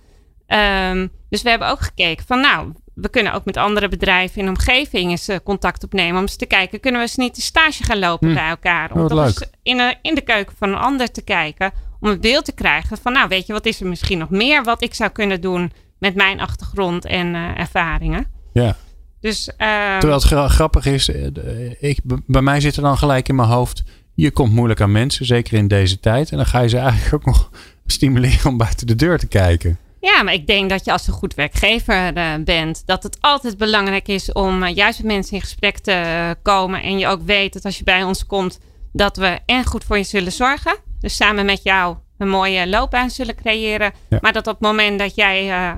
[0.47, 4.45] Ehm, dus we hebben ook gekeken van nou, we kunnen ook met andere bedrijven in
[4.45, 7.43] de omgeving eens eh, contact opnemen om eens te kijken, kunnen we eens niet een
[7.43, 8.35] stage gaan lopen Hm.
[8.35, 8.93] bij elkaar?
[8.93, 12.21] Om Oh, toch eens de, in de keuken van een ander te kijken, om het
[12.21, 14.95] beeld te krijgen van nou, weet je, wat is er misschien nog meer wat ik
[14.95, 18.27] zou kunnen doen met mijn achtergrond en eh, ervaringen?
[18.53, 18.77] Ja.
[19.21, 22.99] Dus ehm, Terwijl het gra- grappig is, eh, de- ik, bij mij zit er dan
[22.99, 23.83] gelijk in mijn hoofd.
[24.15, 26.31] Je komt moeilijk aan mensen, zeker in deze tijd.
[26.31, 27.51] En dan ga je ze eigenlijk ook nog
[27.87, 29.79] stimuleren om buiten de deur te kijken.
[30.01, 33.57] Ja, maar ik denk dat je als een goed werkgever eh, bent, dat het altijd
[33.57, 36.83] belangrijk is om eh, juist met mensen in gesprek te eh, komen.
[36.83, 38.59] En je ook weet dat als je bij ons komt,
[38.93, 40.77] dat we en goed voor je zullen zorgen.
[41.01, 43.93] Dus samen met jou een mooie loopbaan zullen creëren.
[44.09, 44.19] Ja.
[44.21, 45.71] Maar dat op het moment dat jij eh,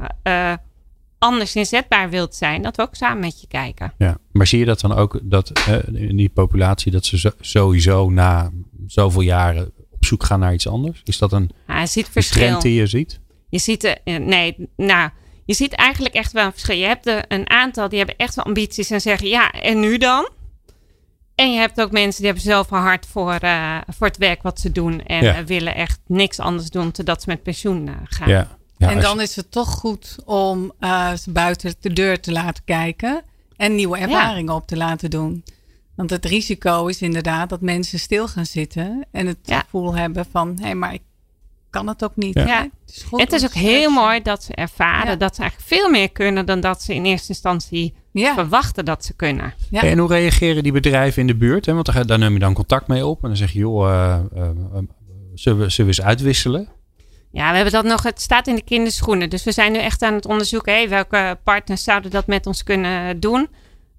[0.53, 0.59] eh,
[1.19, 3.93] anders inzetbaar wilt zijn, dat we ook samen met je kijken.
[3.99, 4.17] Ja.
[4.33, 5.75] Maar zie je dat dan ook dat eh,
[6.09, 8.51] in die populatie dat ze zo- sowieso na
[8.87, 11.01] zoveel jaren op zoek gaan naar iets anders?
[11.05, 13.21] Is dat een, Ja, ziet een trend die je ziet?
[13.49, 15.11] Je ziet, eh, nee, nou,
[15.45, 16.77] je ziet eigenlijk echt wel een verschil.
[16.77, 19.99] Je hebt er een aantal die hebben echt wel ambities en zeggen ja, en nu
[19.99, 20.29] dan?
[21.41, 24.61] En je hebt ook mensen die hebben zoveel hard voor, eh, voor het werk wat
[24.61, 25.03] ze doen.
[25.03, 25.45] En Ja.
[25.45, 28.29] willen echt niks anders doen totdat ze met pensioen eh, gaan.
[28.29, 28.49] Ja.
[28.77, 32.65] ja en dan is het toch goed om eh, ze buiten de deur te laten
[32.65, 33.23] kijken
[33.57, 35.45] en nieuwe ervaringen op te laten doen.
[35.95, 39.61] Want het risico is inderdaad dat mensen stil gaan zitten en het Ja.
[39.61, 41.03] gevoel hebben van hé, maar ik
[41.71, 42.35] kan het ook niet.
[42.35, 42.63] Ja.
[42.87, 45.17] Het is, goed Het is om ook heel mooi dat ze ervaren Ja.
[45.17, 49.05] dat ze eigenlijk veel meer kunnen dan dat ze in eerste instantie Ja, verwachten dat
[49.05, 49.55] ze kunnen.
[49.71, 49.83] ja.
[49.83, 51.67] En hoe reageren die bedrijven in de buurt?
[51.67, 51.73] Hè?
[51.75, 53.23] Want daar, neem je dan contact mee op.
[53.23, 54.79] En dan zeg je, joh, eh, eh, eh,
[55.35, 56.69] zullen, we, zullen we eens uitwisselen?
[57.33, 58.03] Ja, we hebben dat nog.
[58.03, 59.31] Het staat in de kinderschoenen.
[59.31, 60.73] Dus we zijn nu echt aan het onderzoeken.
[60.73, 63.49] Hey, welke partners zouden dat met ons kunnen doen?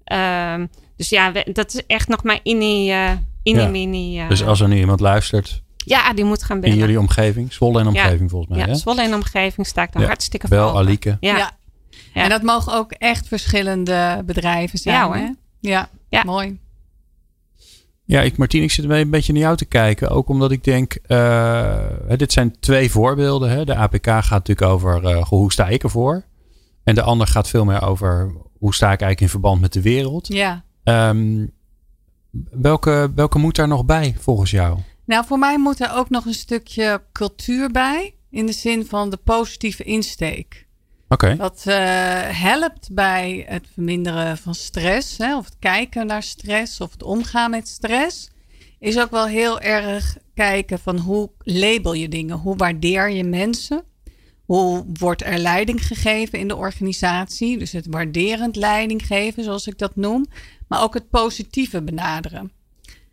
[0.04, 2.90] Ehm, dus ja, we- dat is echt nog maar in die,
[3.42, 3.60] in Ja.
[3.60, 4.28] die mini.
[4.28, 6.78] Dus als er nu iemand luistert ja, die moet gaan in bellen.
[6.78, 8.60] jullie omgeving, Zwolle en omgeving volgens mij.
[8.66, 8.74] ja, hè?
[8.74, 10.08] Zwolle en omgeving sta ik daar Ja.
[10.08, 10.78] hartstikke Bel voor.
[10.78, 11.16] Alieke.
[11.20, 11.50] Ja.
[12.14, 14.94] En dat mogen ook echt verschillende bedrijven zijn.
[14.96, 15.16] Ja, hoor.
[15.16, 15.30] hè?
[15.60, 16.22] Ja, Ja.
[16.24, 16.60] mooi.
[18.04, 20.08] Ja, ik, Martien, ik zit een beetje naar jou te kijken.
[20.10, 21.16] Ook omdat ik denk, eh,
[22.06, 23.50] hè, dit zijn twee voorbeelden.
[23.50, 23.64] Hè.
[23.64, 26.24] De APK gaat natuurlijk over eh, hoe sta ik ervoor.
[26.84, 29.82] En de ander gaat veel meer over hoe sta ik eigenlijk in verband met de
[29.82, 30.26] wereld.
[30.28, 30.64] Ja.
[30.84, 31.46] Ehm,
[32.50, 34.78] welke, welke moet daar nog bij volgens jou?
[35.06, 38.14] Nou, voor mij moet er ook nog een stukje cultuur bij.
[38.30, 40.66] In de zin van de positieve insteek.
[41.12, 41.74] Oké, Wat eh,
[42.28, 45.18] helpt bij het verminderen van stress.
[45.18, 46.80] Hè, of het kijken naar stress.
[46.80, 48.30] Of het omgaan met stress.
[48.78, 52.36] Is ook wel heel erg kijken van hoe label je dingen.
[52.36, 53.84] Hoe waardeer je mensen.
[54.44, 57.58] Hoe wordt er leiding gegeven in de organisatie?
[57.58, 60.26] Dus het waarderend leiding geven, zoals ik dat noem.
[60.68, 62.52] Maar ook het positieve benaderen.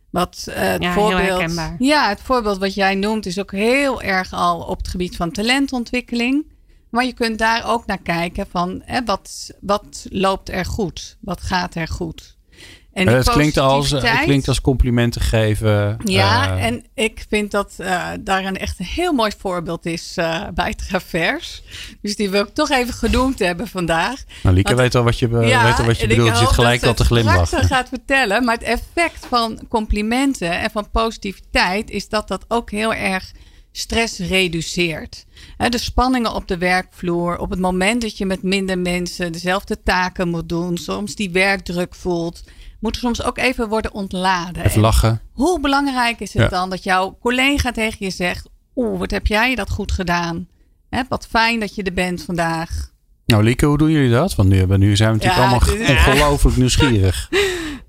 [0.09, 1.39] Wat eh, het Ja, heel voorbeeld.
[1.39, 1.75] herkenbaar.
[1.79, 5.31] Ja, het voorbeeld wat jij noemt is ook heel erg al op het gebied van
[5.31, 6.45] talentontwikkeling.
[6.89, 11.17] Maar je kunt daar ook naar kijken van hè, wat, wat loopt er goed?
[11.21, 12.38] Wat gaat er goed?
[12.93, 15.97] En Eh, die het, klinkt als, het positiviteit- klinkt als complimenten geven.
[16.04, 20.13] Ja, eh, en ik vind dat eh, daar een echt een heel mooi voorbeeld is
[20.17, 21.62] eh, bij Travers.
[22.02, 24.23] Dus die wil ik toch even genoemd hebben vandaag.
[24.43, 26.30] nou, Lieke want- weet al wat je, Ja, weet al wat je ik bedoelt.
[26.30, 27.47] Je zit gelijk al te het glimlachen.
[27.47, 28.43] straks gaat vertellen.
[28.45, 33.32] Maar het effect van complimenten en van positiviteit is dat dat ook heel erg
[33.71, 35.25] stress reduceert.
[35.69, 40.29] De spanningen op de werkvloer, op het moment dat je met minder mensen dezelfde taken
[40.29, 42.43] moet doen, soms die werkdruk voelt,
[42.79, 44.63] moet er soms ook even worden ontladen.
[44.63, 45.21] Even En lachen.
[45.32, 46.47] hoe belangrijk is het Ja.
[46.49, 50.47] dan dat jouw collega tegen je zegt: Oeh, wat heb jij dat goed gedaan?
[50.89, 52.89] Hè, wat fijn dat je er bent vandaag.
[53.25, 54.36] Nou, Lieke, hoe doen jullie dat?
[54.36, 57.29] Want nu, nu zijn we natuurlijk Ja, allemaal ongelooflijk nieuwsgierig.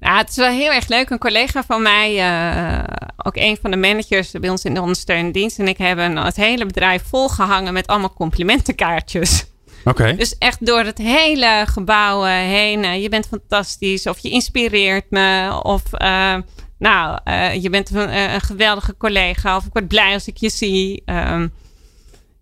[0.00, 1.10] Nou, het is wel heel erg leuk.
[1.10, 2.84] Een collega van mij, eh,
[3.16, 6.36] ook een van de managers bij ons in de ondersteunende dienst, en ik hebben het
[6.36, 9.44] hele bedrijf volgehangen met allemaal complimentenkaartjes.
[9.84, 10.14] Oké.
[10.16, 12.84] Dus echt door het hele gebouw eh, heen.
[12.84, 15.82] eh, je bent fantastisch, of je inspireert me, of
[16.78, 17.18] nou,
[17.60, 21.02] je bent een, een geweldige collega, of ik word blij als ik je zie.
[21.04, 21.48] Ehm,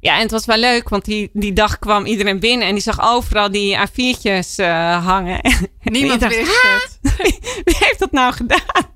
[0.01, 2.83] ja, en het was wel leuk, want die, die dag kwam iedereen binnen en die
[2.83, 5.41] zag overal die A4'tjes eh, hangen.
[5.83, 6.99] Niemand dacht, wist het.
[7.65, 8.87] Wie heeft dat nou gedaan?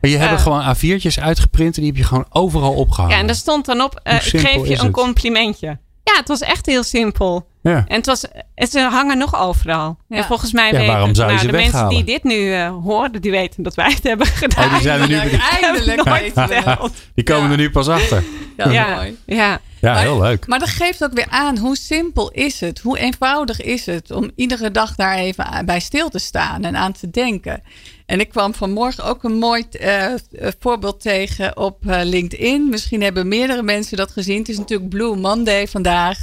[0.00, 3.14] Maar je hebt eh, gewoon A4'tjes uitgeprint en die heb je gewoon overal opgehangen.
[3.14, 4.90] Ja, en daar stond dan op: eh, ik geef je een het?
[4.92, 5.78] complimentje.
[6.04, 7.48] Ja, het was echt heel simpel.
[7.62, 7.84] Ja.
[7.88, 9.98] En het was, het, ze hangen nog overal.
[10.08, 10.16] Ja.
[10.16, 12.52] En volgens mij Ja, weten waarom zou je nou, ze de mensen die dit nu
[12.52, 14.64] eh, horen, die weten dat wij het hebben gedaan.
[14.64, 15.14] Oh, die zijn er nu
[15.60, 16.92] Eindelijk, eindelijk.
[17.14, 17.50] Die komen Ja.
[17.50, 18.22] er nu pas achter.
[18.56, 19.16] Ja, Ja, mooi.
[19.26, 19.60] ja.
[19.80, 20.46] Ja, Maar- heel leuk.
[20.46, 24.30] Maar dat geeft ook weer aan hoe simpel is het, hoe eenvoudig is het om
[24.34, 27.62] iedere dag daar even bij stil te staan en aan te denken.
[28.06, 30.18] En ik kwam vanmorgen ook een mooi eh, eh,
[30.58, 32.68] voorbeeld tegen op eh, LinkedIn.
[32.68, 34.38] Misschien hebben meerdere mensen dat gezien.
[34.38, 36.18] Het is natuurlijk Blue Monday vandaag.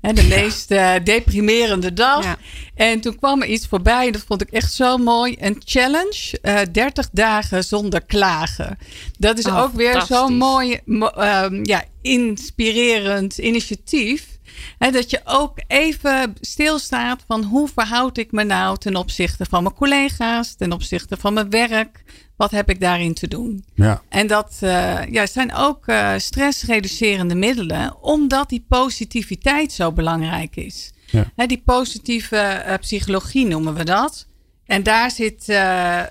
[0.00, 2.24] Hè, de meest eh, deprimerende dag.
[2.24, 2.36] Ja.
[2.74, 4.06] En toen kwam er iets voorbij.
[4.06, 5.36] En dat vond ik echt zo mooi.
[5.40, 6.38] Een challenge.
[6.42, 8.78] eh 30 dagen zonder klagen.
[9.18, 14.32] Dat is Oh, ook weer zo'n mooi, mo- ehm, ja, inspirerend initiatief.
[14.78, 19.62] Hè, dat je ook even stilstaat van hoe verhoud ik me nou ten opzichte van
[19.62, 22.04] mijn collega's, ten opzichte van mijn werk.
[22.36, 23.64] Wat heb ik daarin te doen?
[23.74, 24.02] Ja.
[24.08, 30.92] En dat eh, ja, zijn ook eh, stressreducerende middelen, omdat die positiviteit zo belangrijk is.
[31.06, 31.30] Ja.
[31.36, 34.26] Hè, die positieve eh, psychologie noemen we dat.
[34.66, 35.48] En daar zit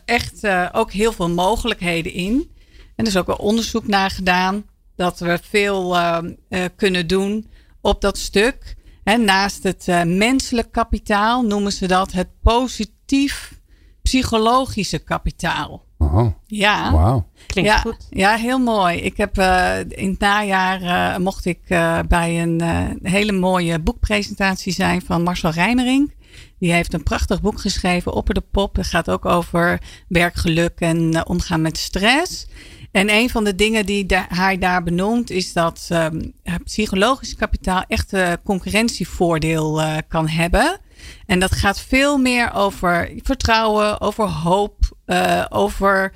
[0.05, 2.51] echt ook heel veel mogelijkheden in.
[2.95, 6.17] En er is ook wel onderzoek naar gedaan dat we veel eh,
[6.49, 7.47] eh, kunnen doen
[7.81, 8.75] op dat stuk.
[9.03, 13.59] Hè, naast het eh, menselijk kapitaal noemen ze dat het positief
[14.01, 15.85] psychologische kapitaal.
[15.97, 16.91] Oh, Ja.
[16.91, 17.27] wauw.
[17.47, 18.07] Klinkt ja, goed.
[18.09, 18.97] Ja, heel mooi.
[18.97, 23.79] Ik heb eh, in het najaar eh, mocht ik eh, bij een eh, hele mooie
[23.79, 26.13] boekpresentatie zijn van Marcel Rijmering.
[26.59, 28.75] Die heeft een prachtig boek geschreven, Opper de Pop.
[28.75, 32.47] Het gaat ook over werkgeluk en omgaan met stress.
[32.91, 36.21] En een van de dingen die hij daar benoemt is dat ehm,
[36.63, 40.79] psychologisch kapitaal echt een concurrentievoordeel eh, kan hebben.
[41.25, 46.13] En dat gaat veel meer over vertrouwen, over hoop, eh, over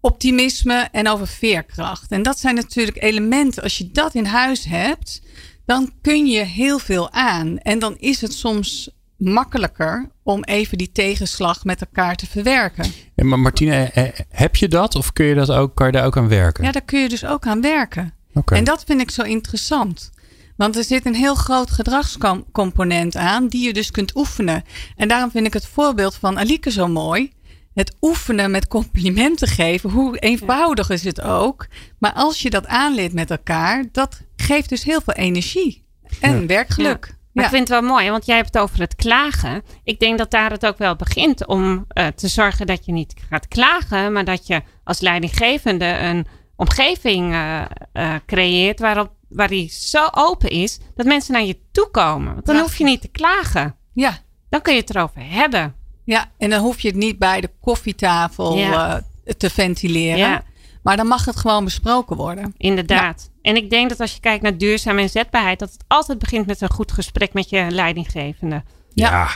[0.00, 2.10] optimisme en over veerkracht.
[2.10, 3.62] En dat zijn natuurlijk elementen.
[3.62, 5.22] Als je dat in huis hebt,
[5.66, 7.58] dan kun je heel veel aan.
[7.58, 12.84] En dan is het soms makkelijker om even die tegenslag met elkaar te verwerken.
[13.14, 15.92] Ja, maar Martine, eh, eh, heb je dat of kun je, dat ook, kan je
[15.92, 16.64] daar ook aan werken?
[16.64, 18.14] Ja, daar kun je dus ook aan werken.
[18.34, 18.54] Oké.
[18.54, 20.10] En dat vind ik zo interessant.
[20.56, 24.62] Want er zit een heel groot gedragscomponent aan, die je dus kunt oefenen.
[24.96, 27.32] En daarom vind ik het voorbeeld van Alike zo mooi.
[27.74, 31.66] Het oefenen met complimenten geven, hoe eenvoudig is het ook.
[31.98, 35.84] Maar als je dat aanleert met elkaar, dat geeft dus heel veel energie
[36.20, 36.46] en Ja.
[36.46, 37.14] werkgeluk.
[37.40, 39.62] Maar ik vind het wel mooi, want jij hebt het over het klagen.
[39.84, 43.14] Ik denk dat daar het ook wel begint om eh, te zorgen dat je niet
[43.30, 46.26] gaat klagen, maar dat je als leidinggevende een
[46.56, 47.60] omgeving eh,
[47.92, 52.32] eh, creëert waarop, waar die zo open is dat mensen naar je toe komen.
[52.34, 53.76] Want dan hoef je niet te klagen.
[53.92, 55.74] ja, Dan kun je het erover hebben.
[56.04, 59.02] ja, en dan hoef je het niet bij de koffietafel Ja.
[59.36, 60.18] te ventileren.
[60.18, 60.42] Ja.
[60.82, 62.54] Maar dan mag het gewoon besproken worden.
[62.56, 63.30] Inderdaad.
[63.42, 66.60] En ik denk dat als je kijkt naar duurzame inzetbaarheid, dat het altijd begint met
[66.60, 68.62] een goed gesprek met je leidinggevende.
[68.94, 69.28] ja,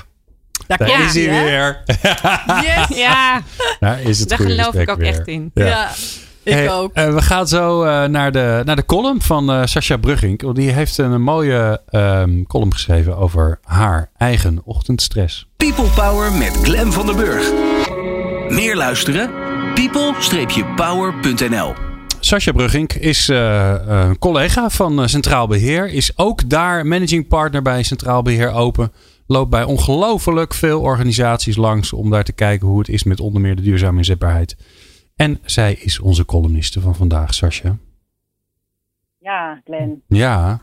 [0.66, 1.44] Daar is hij hè?
[1.44, 1.82] weer.
[2.66, 2.96] Yes!
[2.98, 3.42] Ja,
[3.80, 5.06] Daar is het daar geloof ik ook weer.
[5.06, 5.50] echt in.
[5.54, 5.66] Ja.
[5.66, 5.90] Ja,
[6.42, 6.94] ik Hey, ook.
[6.94, 10.52] eh, we gaan zo eh, naar, de, naar de column van eh Sascha Brugging.
[10.54, 15.46] Die heeft een mooie ehm, column geschreven over haar eigen ochtendstress.
[15.56, 17.50] People Power met Glen van der Burg.
[18.48, 19.43] Meer luisteren?
[19.74, 21.74] people-power.nl
[22.20, 25.88] Sascha Brugging is eh, een collega van eh, Centraal Beheer.
[25.88, 28.92] Is ook daar managing partner bij Centraal Beheer Open.
[29.26, 33.40] Loopt bij ongelooflijk veel organisaties langs om daar te kijken hoe het is met onder
[33.40, 34.56] meer de duurzame inzetbaarheid.
[35.16, 37.76] En zij is onze columniste van vandaag, Sascha.
[39.18, 40.02] Ja, Glenn.
[40.08, 40.60] Ja.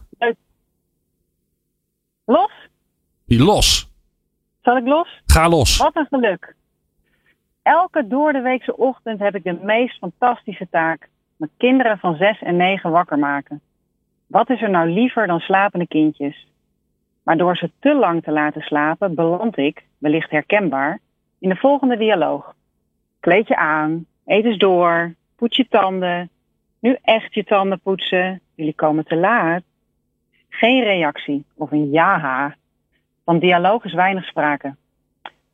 [2.26, 2.52] Los?
[3.26, 3.90] Die los.
[4.62, 5.22] Zal ik los?
[5.26, 5.78] Ga los.
[5.78, 6.56] Wat een geluk.
[7.64, 11.10] Elke doordeweekse ochtend heb ik de meest fantastische taak.
[11.38, 13.62] Mijn kinderen van zes en negen wakker maken.
[14.28, 16.48] Wat is er nou liever dan slapende kindjes?
[17.24, 21.00] Maar door ze te lang te laten slapen, beland ik, wellicht herkenbaar,
[21.40, 22.56] in de volgende dialoog.
[23.20, 26.30] Kleed je aan, eet eens door, poets je tanden.
[26.80, 29.64] Nu echt je tanden poetsen, jullie komen te laat.
[30.50, 32.56] Geen reactie of een ja-ha.
[33.26, 34.76] Van dialoog is weinig sprake.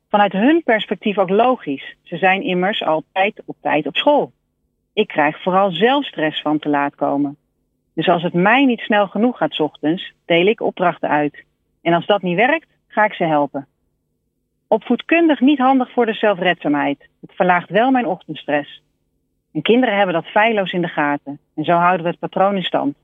[0.09, 1.95] Vanuit hun perspectief ook logisch.
[2.03, 4.31] Ze zijn immers altijd op tijd op school.
[4.93, 7.37] Ik krijg vooral zelf stress van te laat komen.
[7.93, 11.43] Dus als het mij niet snel genoeg gaat ochtends, deel ik opdrachten uit.
[11.81, 13.67] En als dat niet werkt, ga ik ze helpen.
[14.67, 17.09] Opvoedkundig niet handig voor de zelfredzaamheid.
[17.21, 18.81] Het verlaagt wel mijn ochtendstress.
[19.53, 21.39] En kinderen hebben dat feilloos in de gaten.
[21.55, 22.95] En zo houden we het patroon in stand.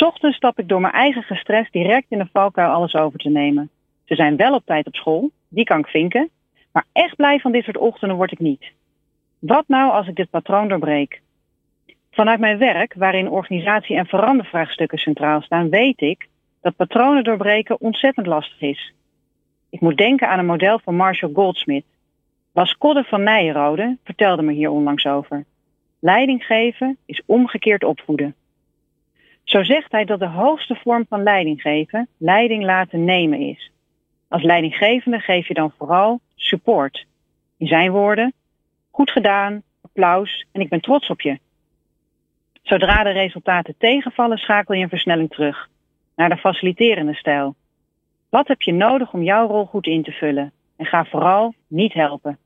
[0.00, 3.70] Ochtends stap ik door mijn eigen gestres direct in de valkuil alles over te nemen.
[4.12, 6.30] Ze zijn wel op tijd op school, die kan ik vinken.
[6.72, 8.72] Maar echt blij van dit soort ochtenden word ik niet.
[9.38, 11.20] Wat nou als ik dit patroon doorbreek?
[12.10, 16.28] Vanuit mijn werk, waarin organisatie en verandervraagstukken centraal staan, weet ik
[16.60, 18.92] dat patronen doorbreken ontzettend lastig is.
[19.70, 21.86] Ik moet denken aan een model van Marshall Goldsmith.
[22.52, 25.44] Bas Kodde van Nijenrode vertelde me hier onlangs over.
[25.98, 28.34] Leiding geven is omgekeerd opvoeden.
[29.44, 33.71] Zo zegt hij dat de hoogste vorm van leiding geven leiding laten nemen is.
[34.32, 37.06] Als leidinggevende geef je dan vooral support.
[37.56, 38.32] In zijn woorden,
[38.90, 41.38] goed gedaan, applaus en ik ben trots op je.
[42.62, 45.68] Zodra de resultaten tegenvallen, schakel je een versnelling terug
[46.16, 47.54] naar de faciliterende stijl.
[48.28, 50.52] Wat heb je nodig om jouw rol goed in te vullen?
[50.76, 52.38] En ga vooral niet helpen.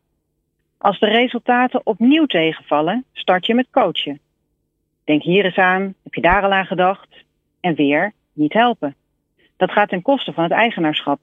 [0.79, 4.21] Als de resultaten opnieuw tegenvallen, start je met coachen.
[5.05, 7.25] Denk hier eens aan, heb je daar al aan gedacht?
[7.61, 8.95] En weer niet helpen.
[9.57, 11.19] Dat gaat ten koste van het eigenaarschap.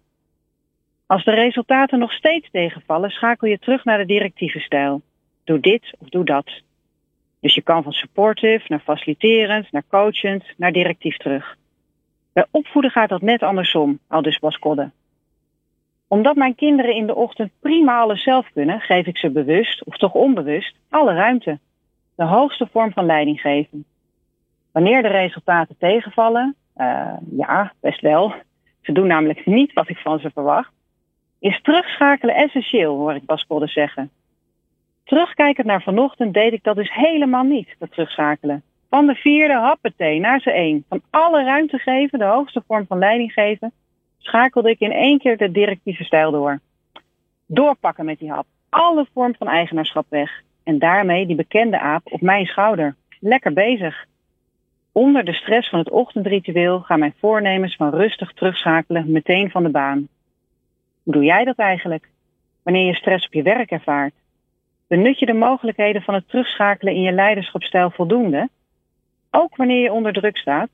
[1.05, 5.01] Als de resultaten nog steeds tegenvallen, schakel je terug naar de directieve stijl.
[5.43, 6.61] Doe dit of doe dat.
[7.39, 11.57] Dus je kan van supportive naar faciliterend, naar coachend, naar directief terug.
[12.33, 14.91] Bij opvoeden gaat dat net andersom, al dus Bas Kodde.
[16.07, 19.97] Omdat mijn kinderen in de ochtend prima alles zelf kunnen, geef ik ze bewust, of
[19.97, 21.59] toch onbewust, alle ruimte.
[22.15, 23.85] De hoogste vorm van leiding geven.
[24.71, 28.33] Wanneer de resultaten tegenvallen, uh, ja, best wel.
[28.81, 30.71] Ze doen namelijk niet wat ik van ze verwacht.
[31.43, 34.09] Is terugschakelen essentieel, hoor ik Bas zeggen.
[35.03, 38.63] Terugkijkend naar vanochtend deed ik dat dus helemaal niet, dat terugschakelen.
[38.89, 40.85] Van de vierde happetee naar ze één.
[40.89, 43.71] Van alle ruimte geven, de hoogste vorm van leiding geven,
[44.17, 46.59] schakelde ik in één keer de directieve stijl door.
[47.45, 48.45] Doorpakken met die hap.
[48.69, 50.41] Alle vorm van eigenaarschap weg.
[50.63, 52.95] En daarmee die bekende aap op mijn schouder.
[53.19, 54.05] Lekker bezig.
[54.91, 59.69] Onder de stress van het ochtendritueel gaan mijn voornemens van rustig terugschakelen meteen van de
[59.69, 60.07] baan.
[61.03, 62.09] Hoe doe jij dat eigenlijk?
[62.63, 64.13] Wanneer je stress op je werk ervaart?
[64.87, 68.49] Benut je de mogelijkheden van het terugschakelen in je leiderschapstijl voldoende?
[69.31, 70.69] Ook wanneer je onder druk staat?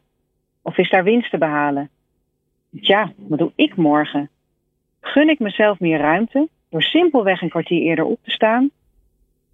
[0.61, 1.89] Of is daar winst te behalen?
[2.81, 4.29] Tja, wat doe ik morgen?
[5.01, 8.69] Gun ik mezelf meer ruimte door simpelweg een kwartier eerder op te staan?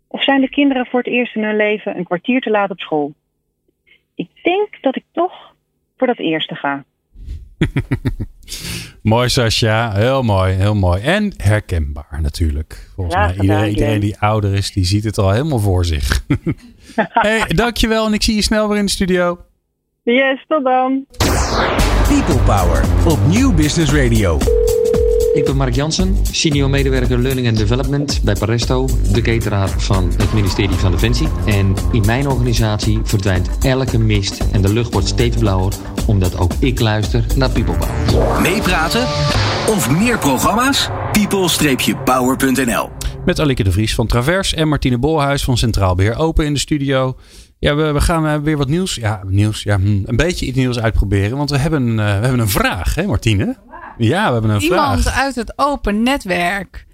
[0.07, 2.79] Of zijn de kinderen voor het eerst in hun leven een kwartier te laat op
[2.79, 3.13] school?
[4.15, 5.55] Ik denk dat ik toch
[5.97, 6.83] voor dat eerste ga.
[9.01, 9.91] mooi, Sascha.
[9.95, 11.01] Heel mooi, heel mooi.
[11.01, 12.89] En herkenbaar natuurlijk.
[12.95, 16.25] Volgens Ja, mij iedereen, die ouder is, die ziet het al helemaal voor zich.
[16.95, 19.39] hey, dankjewel en ik zie je snel weer in de studio.
[20.03, 21.05] Yes, tot dan.
[22.07, 24.37] People Power op Nieuw Business Radio.
[25.35, 30.33] Ik ben Mark Jansen, senior medewerker Learning and Development bij Paresto, de cateraar van het
[30.33, 31.27] ministerie van Defensie.
[31.45, 35.73] En in mijn organisatie verdwijnt elke mist en de lucht wordt steeds blauwer,
[36.07, 38.41] omdat ook ik luister naar People Power.
[38.41, 39.01] Meepraten
[39.67, 40.89] of meer programma's?
[41.11, 42.89] people-power.nl
[43.25, 46.59] Met Alike de Vries van Travers en Martine Bolhuis van Centraal Beheer Open in de
[46.59, 47.15] studio.
[47.59, 48.95] Ja, we, we gaan eh, weer wat nieuws.
[48.95, 49.63] Ja, nieuws.
[49.63, 51.37] Ja, hm, een beetje iets nieuws uitproberen.
[51.37, 53.57] Want we hebben, eh, we hebben een vraag, hè, Martine?
[53.97, 55.15] Ja, we hebben een Iemand vraag.
[55.23, 56.85] uit het open netwerk.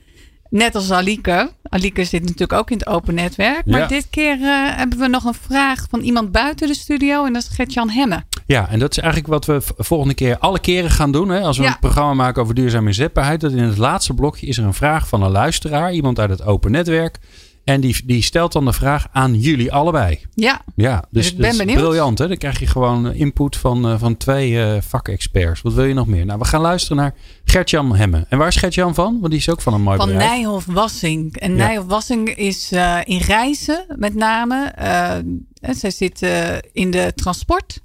[0.50, 1.52] Net als Alike.
[1.70, 3.66] Alike zit natuurlijk ook in het open netwerk.
[3.66, 3.88] Maar Ja.
[3.88, 7.26] dit keer eh, hebben we nog een vraag van iemand buiten de studio.
[7.26, 8.24] En dat is Gert-Jan Hemme.
[8.46, 11.30] Ja, en dat is eigenlijk wat we volgende keer alle keren gaan doen.
[11.30, 11.40] Hè?
[11.42, 11.70] Als we Ja.
[11.70, 13.42] een programma maken over duurzame inzetbaarheid.
[13.42, 15.94] Dat in het laatste blokje is er een vraag van een luisteraar.
[15.94, 17.18] Iemand uit het open netwerk.
[17.64, 20.20] En die, die stelt dan de vraag aan jullie allebei.
[20.34, 21.78] Ja, Ja, dus, ik ben dat is benieuwd.
[21.80, 22.18] briljant.
[22.18, 22.28] Hè?
[22.28, 25.62] Dan krijg je gewoon input van, eh, van twee eh, vakexperts.
[25.62, 26.26] Wat wil je nog meer?
[26.26, 27.14] Nou, we gaan luisteren naar
[27.46, 28.26] Gert-Jan Hemme.
[28.30, 29.18] En waar is Gert-Jan van?
[29.20, 30.30] Want die is ook van een mooi van bedrijf.
[30.30, 31.38] Nijhoff Wassing.
[31.38, 31.58] En Ja.
[31.58, 34.64] Nijhoff Wassing is eh, in reizen met name.
[34.76, 35.16] Eh,
[35.62, 37.80] en zij zitten in de transport.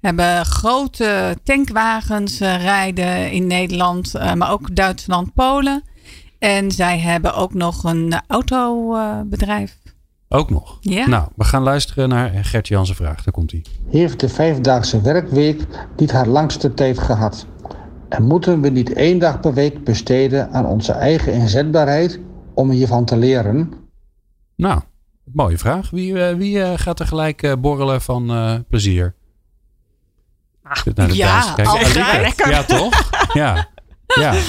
[0.00, 5.82] Hebben grote tankwagens eh, rijden in Nederland, eh, maar ook Duitsland, Polen.
[6.38, 9.78] En zij hebben ook nog een autobedrijf.
[10.28, 10.76] Ook nog.
[10.80, 11.06] Ja.
[11.08, 13.24] Nou, we gaan luisteren naar Gert-Jan zijn vraag.
[13.24, 13.64] Daar komt hij.
[13.90, 15.62] heeft de vijfdaagse werkweek
[15.96, 17.46] niet haar langste tijd gehad?
[18.08, 22.20] En moeten we niet één dag per week besteden aan onze eigen inzetbaarheid
[22.54, 23.72] om hiervan te leren?
[24.56, 24.80] Nou,
[25.24, 25.90] mooie vraag.
[25.90, 29.14] Wie, eh, wie eh, gaat er gelijk eh, borrelen van eh, plezier?
[30.72, 31.54] Zit naar de ja.
[32.20, 32.50] Lekker.
[32.50, 33.10] Ja, toch?
[33.32, 33.68] Ja.
[34.06, 34.32] Ja.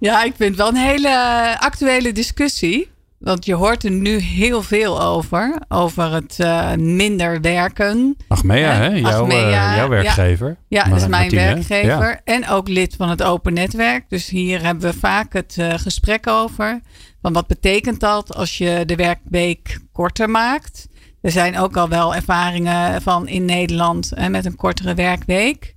[0.00, 2.90] Ja, ik vind het wel een hele actuele discussie.
[3.18, 5.62] Want je hoort er nu heel veel over.
[5.68, 8.16] Over het eh, minder werken.
[8.28, 8.90] Achmea, hè?
[8.90, 8.96] Hè?
[8.96, 10.56] Jouw, eh, jouw werkgever.
[10.68, 12.08] Ja, dat is mijn Martine, werkgever.
[12.08, 12.20] ja.
[12.24, 14.04] En ook lid van het Open Netwerk.
[14.08, 16.80] Dus hier hebben we vaak het eh, gesprek over.
[17.22, 20.88] Van wat betekent dat als je de werkweek korter maakt?
[21.20, 25.74] Er zijn ook al wel ervaringen van in Nederland eh, met een kortere werkweek.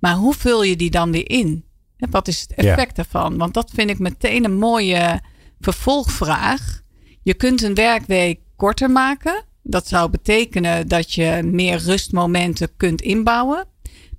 [0.00, 1.64] Maar hoe vul je die dan weer in?
[1.96, 3.36] Wat is het effect daarvan?
[3.36, 5.20] Want dat vind ik meteen een mooie
[5.60, 6.80] vervolgvraag.
[7.22, 9.44] Je kunt een werkweek korter maken.
[9.62, 13.66] Dat zou betekenen dat je meer rustmomenten kunt inbouwen.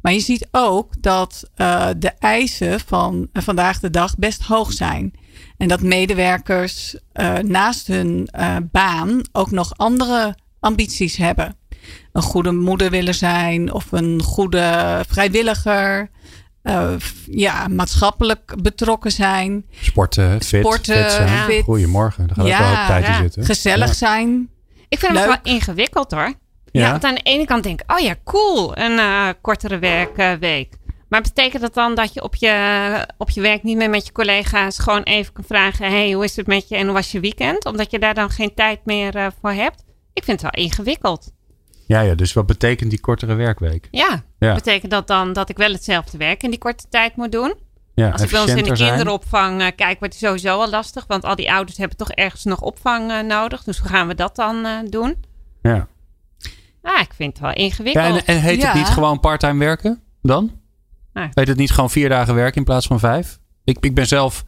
[0.01, 4.73] Maar je ziet ook dat eh, de eisen van eh, vandaag de dag best hoog
[4.73, 5.13] zijn.
[5.57, 8.29] En dat medewerkers eh, naast hun
[8.71, 11.55] baan ook nog andere ambities hebben.
[12.11, 16.09] Een goede moeder willen zijn of een goede vrijwilliger.
[16.67, 16.93] Eh,
[17.25, 19.65] ja, maatschappelijk betrokken zijn.
[19.81, 21.43] Sporten, fit, Sporten, fit zijn.
[21.45, 21.63] fit.
[21.63, 22.27] Goedemorgen.
[22.27, 23.17] Daar gaat Ja, wel op tijd ja.
[23.21, 23.45] zitten.
[23.45, 23.93] Gezellig Ja.
[23.93, 24.49] zijn.
[24.89, 26.33] Ik vind het wel ingewikkeld hoor.
[26.71, 26.81] Ja.
[26.83, 26.91] Ja.
[26.91, 30.75] want aan de ene kant denk ik, oh ja, cool, een eh, kortere werkweek.
[31.09, 34.11] maar betekent dat dan dat je op, je op je werk niet meer met je
[34.11, 37.19] collega's gewoon even kan vragen: hey, hoe is het met je en hoe was je
[37.19, 37.65] weekend?
[37.65, 39.83] Omdat je daar dan geen tijd meer eh, voor hebt.
[40.13, 41.31] Ik vind het wel ingewikkeld.
[41.87, 43.87] Ja, ja, dus wat betekent die kortere werkweek?
[43.91, 44.53] Ja, Ja.
[44.53, 47.53] betekent dat dan dat ik wel hetzelfde werk in die korte tijd moet doen?
[47.93, 51.05] Ja, Als ik wel eens in de kinderopvang eh, kijk, wordt het sowieso al lastig.
[51.07, 53.63] Want al die ouders hebben toch ergens nog opvang eh, nodig.
[53.63, 55.15] Dus hoe gaan we dat dan eh, doen?
[55.61, 55.87] Ja.
[56.81, 58.05] Ah, ik vind het wel Ja, ingewikkeld.
[58.05, 58.65] en, en heet Ja.
[58.67, 60.51] het niet gewoon parttime werken dan?
[61.13, 61.29] Nee.
[61.33, 63.39] Heet het niet gewoon vier dagen werken in plaats van vijf?
[63.63, 64.43] Ik, ik ben zelf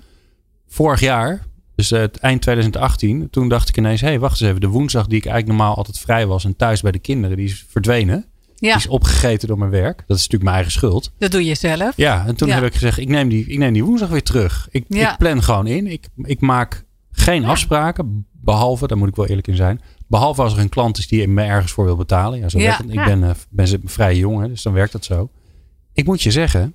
[0.67, 1.41] vorig jaar,
[1.79, 4.61] dus eh, het eind 2018, toen dacht ik ineens: hé, hey, wacht eens even.
[4.61, 7.45] De woensdag die ik eigenlijk normaal altijd vrij was en thuis bij de kinderen, die
[7.45, 8.25] is verdwenen.
[8.55, 9.97] Ja, Die is opgegeten door mijn werk.
[9.97, 11.11] Dat is natuurlijk mijn eigen schuld.
[11.17, 11.97] dat doe je zelf.
[11.97, 12.53] Ja, en toen Ja.
[12.55, 14.67] heb ik gezegd: ik neem die, ik neem die woensdag weer terug.
[14.71, 15.11] Ik, Ja.
[15.11, 15.87] ik plan gewoon in.
[15.87, 19.81] Ik, ik maak geen afspraken, behalve, daar moet ik wel eerlijk in zijn.
[20.07, 22.39] Behalve als er een klant is die me ergens voor wil betalen.
[22.39, 22.63] Ja, zo Ja.
[22.65, 22.89] werkt het.
[22.93, 25.29] Ik ben, eh, ben ze- vrij jong, hè, dus dan werkt dat zo.
[25.93, 26.73] Ik moet je zeggen,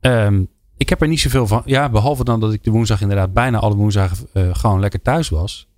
[0.00, 0.42] ehm,
[0.84, 1.62] ik heb er niet zoveel van.
[1.64, 5.28] Ja, behalve dan dat ik de woensdag inderdaad bijna alle woensdagen eh, gewoon lekker thuis
[5.28, 5.68] was.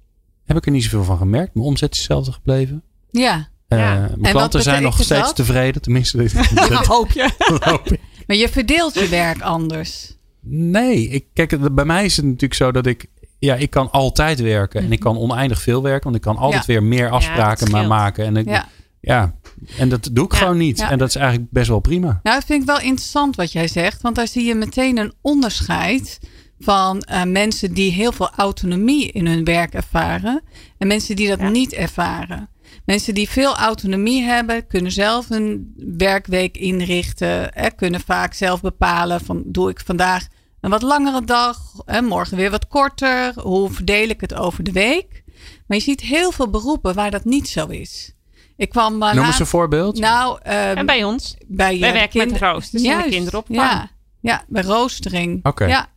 [0.44, 1.54] Heb ik er niet zoveel van gemerkt.
[1.54, 2.82] Mijn omzet is hetzelfde gebleven.
[3.10, 4.10] Ja, Eh, Ja.
[4.16, 5.36] mijn klanten zijn nog steeds dat?
[5.36, 5.82] tevreden.
[5.82, 6.16] Tenminste,
[6.54, 7.30] dat hoop je.
[7.60, 8.00] hoop ik.
[8.26, 10.16] maar je verdeelt je werk anders.
[10.48, 13.06] Nee, ik, kijk, het- bij mij is het natuurlijk zo dat ik,
[13.38, 16.66] ja, ik kan altijd werken en ik kan oneindig veel werken, want ik kan altijd
[16.66, 16.72] Ja.
[16.72, 18.24] weer meer afspraken maken.
[18.24, 18.64] En ik,
[19.00, 19.34] ja.
[19.78, 20.38] En dat doe ik Ja.
[20.38, 20.78] gewoon niet.
[20.78, 20.90] Ja.
[20.90, 22.20] En dat is eigenlijk best wel prima.
[22.22, 24.02] Nou, dat vind ik wel interessant wat jij zegt.
[24.02, 26.18] Want daar zie je meteen een onderscheid
[26.58, 30.42] van eh, mensen die heel veel autonomie in hun werk ervaren.
[30.78, 31.48] En mensen die dat Ja.
[31.48, 32.48] niet ervaren.
[32.84, 37.48] Mensen die veel autonomie hebben, kunnen zelf een werkweek inrichten.
[37.52, 40.26] Hè, kunnen vaak zelf bepalen van doe ik vandaag
[40.60, 41.58] een wat langere dag.
[41.84, 43.32] Hè, morgen weer wat korter.
[43.40, 45.24] Hoe verdeel ik het over de week?
[45.66, 48.12] Maar je ziet heel veel beroepen waar dat niet zo is.
[48.56, 49.98] Ik kwam maar Noem eens een voorbeeld.
[49.98, 51.36] Nou, ehm, En bij ons?
[51.46, 53.58] bij Wij eh, werken met roosters in de kinderopvang.
[53.58, 53.90] Ja,
[54.20, 55.44] ja bij roostering.
[55.44, 55.64] Oké.
[55.64, 55.88] Ja,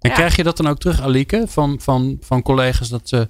[0.00, 0.16] en ja.
[0.16, 3.28] krijg je dat dan ook terug, Alike, van, van, van collega's dat ze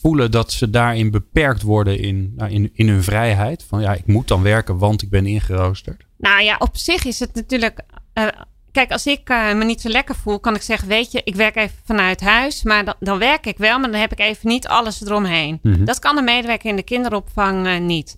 [0.00, 3.64] voelen dat ze daarin beperkt worden in, nou, in, in hun vrijheid?
[3.68, 6.04] Van ja, ik moet dan werken, want ik ben ingeroosterd.
[6.18, 7.80] Nou ja, op zich is het natuurlijk.
[8.12, 8.26] eh,
[8.74, 11.34] kijk, als ik eh, me niet zo lekker voel, kan ik zeggen: Weet je, ik
[11.34, 12.62] werk even vanuit huis.
[12.62, 15.58] Maar dan, dan werk ik wel, maar dan heb ik even niet alles eromheen.
[15.62, 15.84] Mhm.
[15.84, 18.16] Dat kan een medewerker in de kinderopvang eh, niet.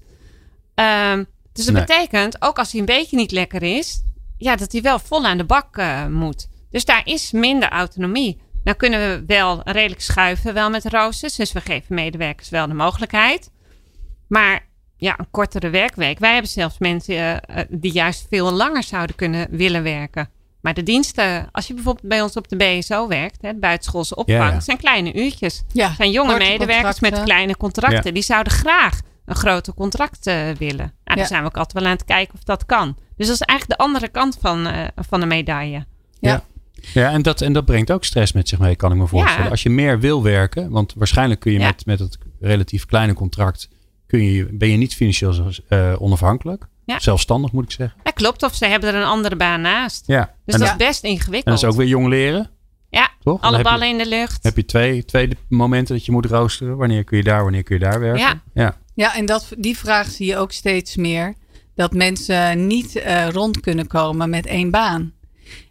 [0.74, 1.84] Ehm, dus dat Nee.
[1.84, 4.02] betekent, ook als hij een beetje niet lekker is,
[4.38, 6.48] ja, dat hij wel vol aan de bak eh, moet.
[6.70, 8.40] Dus daar is minder autonomie.
[8.64, 11.34] Nou kunnen we wel redelijk schuiven wel met roosters.
[11.34, 13.50] Dus we geven medewerkers wel de mogelijkheid.
[14.28, 16.18] Maar ja, een kortere werkweek.
[16.18, 20.30] Wij hebben zelfs mensen die juist veel langer zouden kunnen willen werken.
[20.66, 24.16] Maar de diensten, als je bijvoorbeeld bij ons op de BSO werkt, hè, de buitenschoolse
[24.16, 24.60] opvang, Ja, ja.
[24.60, 25.62] zijn kleine uurtjes.
[25.72, 28.04] Ja, zijn jonge medewerkers met kleine contracten.
[28.04, 28.10] Ja.
[28.10, 30.76] Die zouden graag een groter contract eh, willen.
[30.76, 31.14] Nou, Ja.
[31.14, 32.96] daar zijn we ook altijd wel aan het kijken of dat kan.
[33.16, 35.86] Dus dat is eigenlijk de andere kant van, eh, van de medaille.
[36.92, 39.44] Ja, en dat, en dat brengt ook stress met zich mee, kan ik me voorstellen.
[39.44, 39.50] Ja.
[39.50, 41.66] Als je meer wil werken, want waarschijnlijk kun je Ja.
[41.66, 43.68] met, met het relatief kleine contract,
[44.06, 46.66] kun je, ben je niet financieel eh, onafhankelijk.
[46.86, 46.98] Ja.
[47.00, 48.00] Zelfstandig moet ik zeggen.
[48.02, 50.02] Dat klopt, of ze hebben er een andere baan naast.
[50.06, 50.34] Ja.
[50.44, 51.44] Dus en, dat is best en ingewikkeld.
[51.60, 52.50] dat is ook weer jong leren,
[52.90, 53.40] Ja, toch?
[53.40, 54.42] Alle je- ballen in de lucht.
[54.44, 56.76] heb je twee, twee momenten dat je moet roosteren.
[56.76, 58.20] Wanneer kun je daar, wanneer kun je daar werken?
[58.20, 58.40] Ja.
[58.54, 58.76] ja.
[58.94, 61.34] Ja, en dat, die vraag zie je ook steeds meer.
[61.74, 65.12] Dat mensen niet eh, rond kunnen komen met één baan.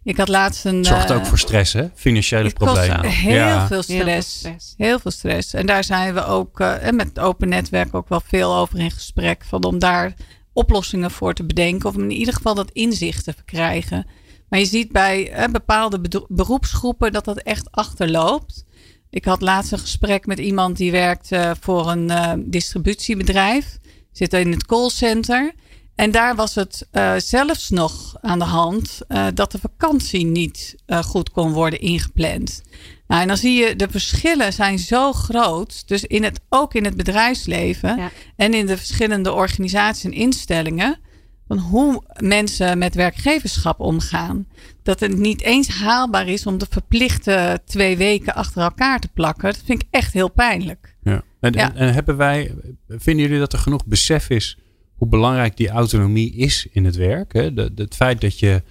[0.03, 0.75] Ik had laatst een...
[0.75, 1.87] Het zorgt eh, ook voor stress, hè?
[1.95, 3.09] Financiële Het kost problemen.
[3.09, 3.67] heel ja.
[3.67, 4.37] veel Heel veel stress.
[4.37, 4.73] stress.
[4.77, 5.53] Heel veel stress.
[5.53, 8.91] En daar zijn we ook en met het open netwerk ook wel veel over in
[8.91, 9.43] gesprek.
[9.47, 10.13] Van om daar
[10.55, 11.89] oplossingen voor te bedenken.
[11.89, 14.05] Of in ieder geval dat inzicht te verkrijgen.
[14.49, 18.65] Maar je ziet bij eh, bepaalde beroepsgroepen dat dat echt achterloopt.
[19.09, 23.77] Ik had laatst een gesprek met iemand die werkt eh, voor een eh, distributiebedrijf.
[24.11, 25.53] Zit in het callcenter.
[25.95, 26.87] En daar was het
[27.17, 29.01] zelfs nog aan de hand
[29.33, 30.75] dat de vakantie niet
[31.05, 32.61] goed kon worden ingepland.
[33.07, 35.87] Nou, en dan zie je, de verschillen zijn zo groot.
[35.87, 38.11] Dus in het, ook in het bedrijfsleven Ja.
[38.35, 40.99] en in de verschillende organisaties en instellingen.
[41.47, 44.47] Van hoe mensen met werkgeverschap omgaan.
[44.83, 49.43] Dat het niet eens haalbaar is om de verplichte twee weken achter elkaar te plakken.
[49.53, 50.95] Dat vind ik echt heel pijnlijk.
[51.03, 51.23] Ja.
[51.39, 51.73] En, Ja.
[51.73, 52.53] en, en hebben wij,
[52.87, 54.57] vinden jullie dat er genoeg besef is
[54.95, 57.33] hoe belangrijk die autonomie is in het werk?
[57.33, 57.53] Hè?
[57.53, 58.63] De, de- het feit dat je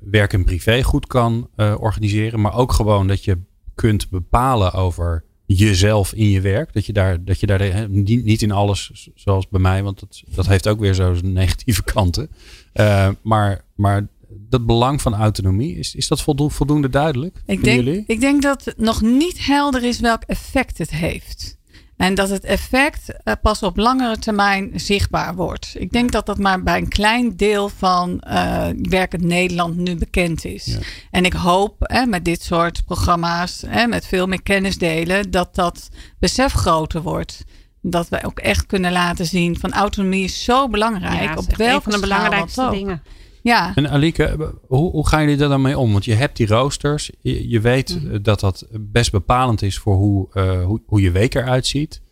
[0.00, 3.38] werk en privé goed kan eh, organiseren, maar ook gewoon dat je
[3.74, 6.72] kunt bepalen over jezelf in je werk.
[6.72, 10.22] Dat je daar, dat je daar niet, niet in alles zoals bij mij, want dat,
[10.34, 12.30] dat heeft ook weer zo zijn negatieve kanten.
[12.72, 17.42] Eh, maar, maar dat belang van autonomie, is, is dat voldo- voldoende duidelijk?
[17.46, 18.04] Ik denk, jullie?
[18.06, 21.58] ik denk dat het nog niet helder is welk effect het heeft.
[22.04, 25.74] En dat het effect eh, pas op langere termijn zichtbaar wordt.
[25.78, 30.44] Ik denk dat dat maar bij een klein deel van eh werkend Nederland nu bekend
[30.44, 30.64] is.
[30.64, 30.78] Ja.
[31.10, 35.54] En ik hoop hè, met dit soort programma's, hè, met veel meer kennis delen, dat
[35.54, 35.88] dat
[36.18, 37.44] besef groter wordt.
[37.80, 41.22] Dat we ook echt kunnen laten zien van autonomie is zo belangrijk.
[41.22, 43.02] Ja, op welke van de belangrijkste dingen.
[43.44, 45.92] Ja, En Alieke, hoe, hoe gaan jullie daar dan mee om?
[45.92, 47.10] Want je hebt die roosters.
[47.20, 48.14] Je, je weet Mhm.
[48.14, 52.02] eh, dat dat best bepalend is voor hoe, eh, hoe, hoe je week eruit ziet.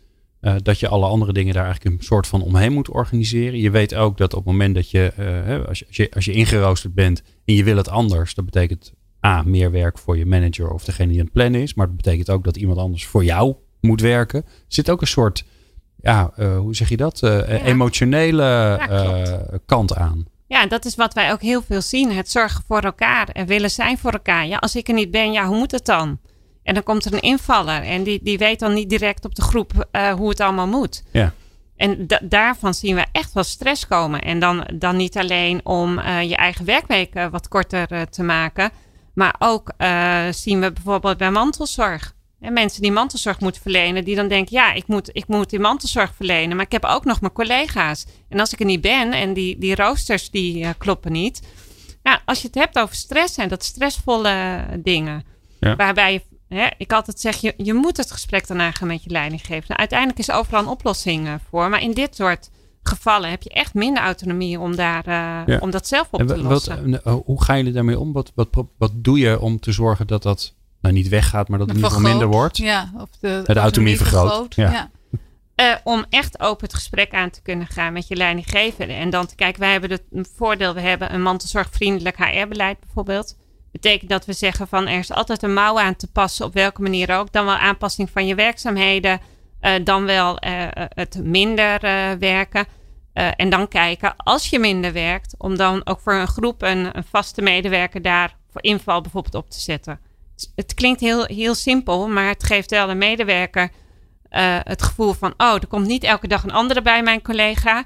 [0.40, 3.58] Eh, dat je alle andere dingen daar eigenlijk een soort van omheen moet organiseren.
[3.58, 5.12] Je weet ook dat op het moment dat je,
[5.68, 8.92] als je, als je, als je ingeroosterd bent en je wil het anders, dat betekent
[9.26, 11.74] A, meer werk voor je manager of degene die aan het plannen is.
[11.74, 14.42] Maar het betekent ook dat iemand anders voor jou moet werken.
[14.44, 15.44] Er zit ook een soort,
[15.96, 17.22] ja, hoe zeg je dat?
[17.64, 20.24] Emotionele kant aan.
[20.52, 22.12] Ja, dat is wat wij ook heel veel zien.
[22.12, 24.46] Het zorgen voor elkaar en willen zijn voor elkaar.
[24.46, 26.18] Ja, als ik er niet ben, ja, hoe moet het dan?
[26.62, 29.42] En dan komt er een invaller en die, die weet dan niet direct op de
[29.42, 31.02] groep eh, hoe het allemaal moet.
[31.10, 31.32] Ja.
[31.76, 34.20] En da- daarvan zien we echt wel stress komen.
[34.20, 38.70] En dan, dan niet alleen om eh, je eigen werkweek wat korter eh, te maken.
[39.14, 39.72] Maar ook
[40.30, 42.14] zien we bijvoorbeeld bij mantelzorg.
[42.42, 45.58] En mensen die mantelzorg moeten verlenen, die dan denken: ja, ik moet, ik moet die
[45.58, 48.06] mantelzorg verlenen, maar ik heb ook nog mijn collega's.
[48.28, 51.42] En als ik er niet ben en die, die roosters die eh, kloppen niet.
[52.02, 55.24] Nou, als je het hebt over stress en dat stressvolle dingen,
[55.60, 55.76] Ja.
[55.76, 59.10] waarbij je, hè, ik altijd zeg: je, je moet het gesprek daarna gaan met je
[59.10, 59.64] leidinggever.
[59.68, 62.50] Nou, uiteindelijk is overal een oplossing eh, voor, maar in dit soort
[62.82, 65.58] gevallen heb je echt minder autonomie om, daar, eh, Ja.
[65.60, 67.00] om dat zelf op En te wat, lossen.
[67.24, 68.12] hoe gaan jullie daarmee om?
[68.12, 71.68] Wat, wat, wat doe je om te zorgen dat dat nou, niet weggaat, maar dat
[71.68, 72.56] het in ieder geval minder wordt?
[72.56, 74.70] Ja, of de, De autonomie vergroot, ja.
[74.70, 74.90] ja.
[75.54, 78.90] Eh, om echt open het gesprek aan te kunnen gaan met je leidinggever.
[78.90, 80.74] En dan te kijken, wij hebben het een voordeel.
[80.74, 83.36] We hebben een mantelzorgvriendelijk HR-beleid bijvoorbeeld.
[83.72, 86.82] Betekent dat we zeggen van er is altijd een mouw aan te passen, op welke
[86.82, 87.32] manier ook.
[87.32, 89.20] Dan wel aanpassing van je werkzaamheden.
[89.60, 92.66] eh, dan wel eh, het minder eh, werken.
[93.12, 96.96] Eh, en dan kijken, als je minder werkt, om dan ook voor een groep een,
[96.96, 100.00] een vaste medewerker daar voor inval bijvoorbeeld op te zetten.
[100.54, 103.70] Het, klinkt heel, heel simpel, maar het geeft wel de medewerker
[104.28, 107.84] eh, het gevoel van, oh, er komt niet elke dag een andere bij mijn collega.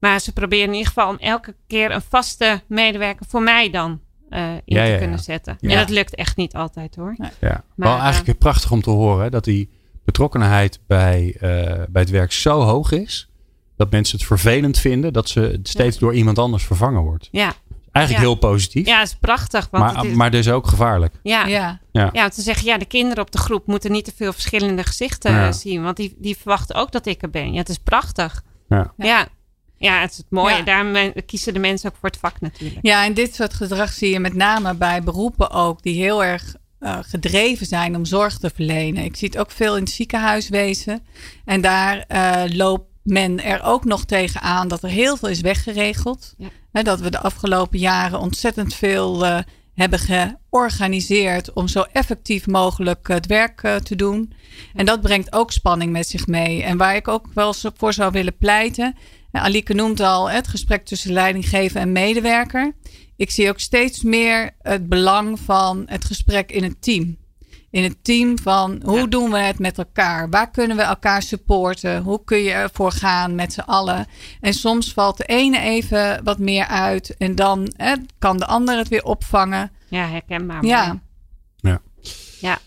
[0.00, 4.00] Maar ze proberen in ieder geval om elke keer een vaste medewerker voor mij dan
[4.28, 4.98] eh, in Ja, te ja, ja.
[4.98, 5.56] kunnen zetten.
[5.60, 5.70] Ja.
[5.70, 7.14] En dat lukt echt niet altijd hoor.
[7.40, 9.70] Ja, Maar, wel eigenlijk prachtig om te horen hè, dat die
[10.04, 13.30] betrokkenheid bij, eh, bij het werk zo hoog is.
[13.76, 17.28] Dat mensen het vervelend vinden dat ze steeds door iemand anders vervangen wordt.
[17.30, 17.54] Ja,
[17.98, 18.30] Eigenlijk Ja.
[18.32, 19.68] heel positief, ja, dat is prachtig.
[19.70, 21.14] Want maar, het is, maar dus ook gevaarlijk.
[21.22, 21.80] ja, Ja.
[22.12, 22.28] Ja.
[22.28, 25.46] Te zeggen, ja, de kinderen op de groep moeten niet te veel verschillende gezichten Ja.
[25.46, 25.82] eh, zien.
[25.82, 27.52] Want die, die verwachten ook dat ik er ben.
[27.52, 28.42] Ja, het is prachtig.
[28.68, 28.92] Ja.
[28.96, 29.26] Ja,
[29.80, 30.56] Ja, het is het mooie.
[30.56, 30.62] Ja.
[30.62, 32.78] Daarom eh, kiezen de mensen ook voor het vak natuurlijk.
[32.82, 36.54] Ja, en dit soort gedrag zie je met name bij beroepen ook, die heel erg
[36.78, 39.04] eh, gedreven zijn om zorg te verlenen.
[39.04, 41.02] Ik zie het ook veel in het ziekenhuiswezen.
[41.44, 45.40] En daar eh, loopt men er ook nog tegen aan dat er heel veel is
[45.40, 46.34] weggeregeld.
[46.72, 46.82] Ja.
[46.82, 49.38] Dat we de afgelopen jaren ontzettend veel eh,
[49.74, 54.32] hebben georganiseerd om zo effectief mogelijk het werk eh, te doen.
[54.74, 56.62] En dat brengt ook spanning met zich mee.
[56.62, 58.94] En waar ik ook wel voor zou willen pleiten.
[59.30, 62.74] eh, Alieke noemt al het gesprek tussen leidinggever en medewerker.
[63.16, 67.16] Ik zie ook steeds meer het belang van het gesprek in een team.
[67.70, 69.06] In het team van hoe Ja.
[69.06, 70.30] doen we het met elkaar?
[70.30, 72.02] Waar kunnen we elkaar supporten?
[72.02, 74.06] Hoe kun je ervoor gaan met z'n allen?
[74.40, 77.16] En soms valt de ene even wat meer uit.
[77.16, 79.70] En dan hè, kan de ander het weer opvangen.
[79.88, 80.64] Ja, herkenbaar.
[80.64, 80.86] Ja.
[80.86, 81.00] mooi.
[81.60, 81.80] Ja.
[82.40, 82.58] Ja.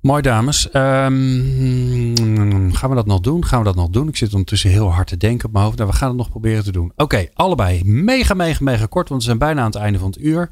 [0.00, 0.70] Mooi dames.
[0.70, 3.44] Ehm, gaan we dat nog doen?
[3.44, 4.08] Gaan we dat nog doen?
[4.08, 5.76] Ik zit ondertussen heel hard te denken op mijn hoofd.
[5.78, 6.92] Nou, we gaan het nog proberen te doen.
[6.96, 9.08] Oké, allebei mega, mega, mega kort.
[9.08, 10.50] Want we zijn bijna aan het einde van het uur.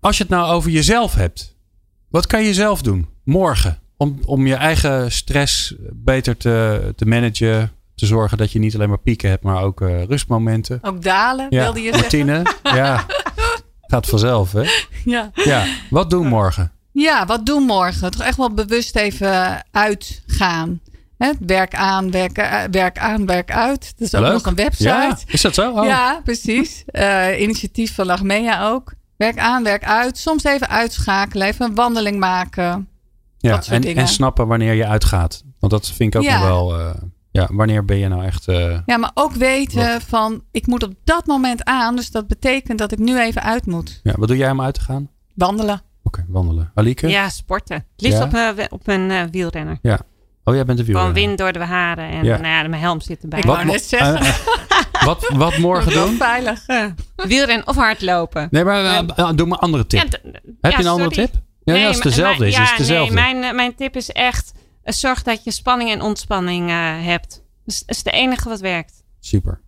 [0.00, 1.51] Als je het nou over jezelf hebt.
[2.12, 3.78] Wat kan je zelf doen morgen?
[3.96, 7.70] Om, om je eigen stress beter te, te managen.
[7.94, 10.78] Te zorgen dat je niet alleen maar pieken hebt, maar ook eh, rustmomenten.
[10.82, 12.26] Ook dalen, Ja, wilde je zeggen.
[12.26, 12.42] Martine.
[12.62, 13.06] Ja,
[13.92, 14.64] gaat vanzelf hè.
[15.04, 15.30] Ja.
[15.34, 16.72] Ja, wat doen morgen?
[16.92, 18.10] ja, wat doen morgen?
[18.10, 20.80] Toch echt wel bewust even uitgaan.
[21.18, 23.92] Hè, werk aan, werk, eh, werk aan, werk uit.
[23.98, 24.32] Dat is ook Leuk.
[24.32, 24.88] nog een website.
[24.88, 25.70] Ja, is dat zo?
[25.70, 25.84] Oh.
[25.84, 26.82] Ja, precies.
[26.86, 28.92] Eh, initiatief van Lagmea ook.
[29.22, 30.18] Werk aan, werk uit.
[30.18, 32.88] Soms even uitschakelen, even een wandeling maken.
[33.38, 34.02] Ja, dat soort en, dingen.
[34.02, 35.44] en snappen wanneer je uitgaat.
[35.58, 36.38] Want dat vind ik ook Ja.
[36.38, 36.78] nog wel.
[36.78, 36.94] eh,
[37.30, 38.48] ja, wanneer ben je nou echt.
[38.48, 41.96] eh, Ja, maar ook weten van, ik moet op dat moment aan.
[41.96, 44.00] Dus dat betekent dat ik nu even uit moet.
[44.02, 45.08] ja, wat doe jij om uit te gaan?
[45.34, 45.80] Wandelen.
[46.02, 46.70] Oké, wandelen.
[46.74, 47.08] Alieke?
[47.08, 47.76] Ja, sporten.
[47.76, 48.24] Het liefst Ja?
[48.24, 49.78] op, een we- op een eh, wielrenner.
[50.44, 51.26] Oh, jij bent de Gewoon wielrenner.
[51.26, 52.36] wind door de haren en Ja.
[52.36, 53.38] nou ja, mijn helm zit erbij.
[53.38, 54.16] Ik Wat, net zeggen.
[54.20, 56.16] eh, eh, wat, wat morgen doen?
[56.16, 56.66] veilig.
[57.16, 58.48] Wielrennen of hardlopen.
[58.50, 60.00] Nee, maar eh, doe maar een andere tip.
[60.00, 60.08] Ja,
[60.60, 61.28] Heb ja, je een andere sorry.
[61.30, 61.40] tip?
[61.64, 63.14] Ja, ja, als het maar- dezelfde maar- is, ja, is het dezelfde.
[63.14, 64.52] Nee, mijn, mijn tip is echt,
[64.84, 67.30] zorg dat je spanning en ontspanning eh, hebt.
[67.64, 68.92] Dat is, dat is de enige wat werkt.
[69.20, 69.60] Super.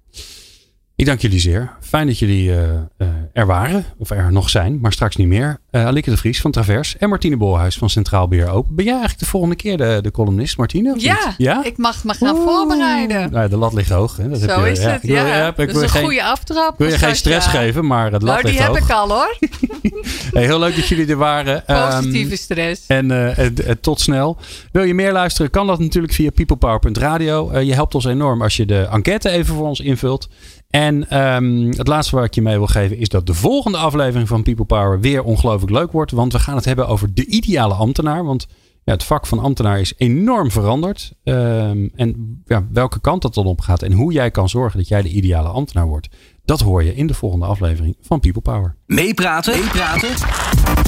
[0.96, 1.70] Ik dank jullie zeer.
[1.80, 3.84] Fijn dat jullie eh, eh, er waren.
[3.98, 5.58] Of er nog zijn, maar straks niet meer.
[5.70, 8.74] Uh, Alieke de Vries van Travers en Martine Bolhuis van Centraal Beheer Open.
[8.74, 10.94] Ben jij eigenlijk de volgende keer de, de columnist, Martine?
[10.96, 11.64] Ja, ja?
[11.64, 12.44] ik mag me gaan Oeh.
[12.44, 13.32] voorbereiden.
[13.32, 14.16] Nou, de lat ligt hoog.
[14.16, 14.28] Hè?
[14.28, 15.50] Dat Zo heb je, is het, wil, ja.
[15.50, 16.72] dat is een geen, goede aftrap.
[16.72, 18.88] ik wil je geen stress geven, maar het lat Nou, die ligt heb hoog.
[18.88, 19.36] ik al hoor.
[20.32, 21.66] Hey, heel leuk dat jullie er waren.
[21.66, 22.86] Ehm, Positieve stress.
[22.86, 24.36] En eh, eh, eh, tot snel.
[24.72, 25.50] Wil je meer luisteren?
[25.50, 27.50] Kan dat natuurlijk via peoplepower.radio.
[27.50, 30.28] Eh, je helpt ons enorm als je de enquête even voor ons invult.
[30.74, 34.28] En ehm, het laatste waar ik je mee wil geven is dat de volgende aflevering
[34.28, 36.10] van People Power weer ongelooflijk leuk wordt.
[36.10, 38.24] Want we gaan het hebben over de ideale ambtenaar.
[38.24, 38.46] Want
[38.84, 41.12] ja, het vak van ambtenaar is enorm veranderd.
[41.24, 44.88] Ehm, en ja, welke kant dat dan op gaat en hoe jij kan zorgen dat
[44.88, 46.08] jij de ideale ambtenaar wordt.
[46.44, 48.76] Dat hoor je in de volgende aflevering van People Power.
[48.86, 49.58] Meepraten?
[49.58, 50.10] Meepraten?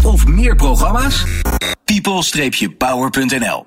[0.04, 1.24] Of meer programma's?
[1.84, 3.64] people-power.nl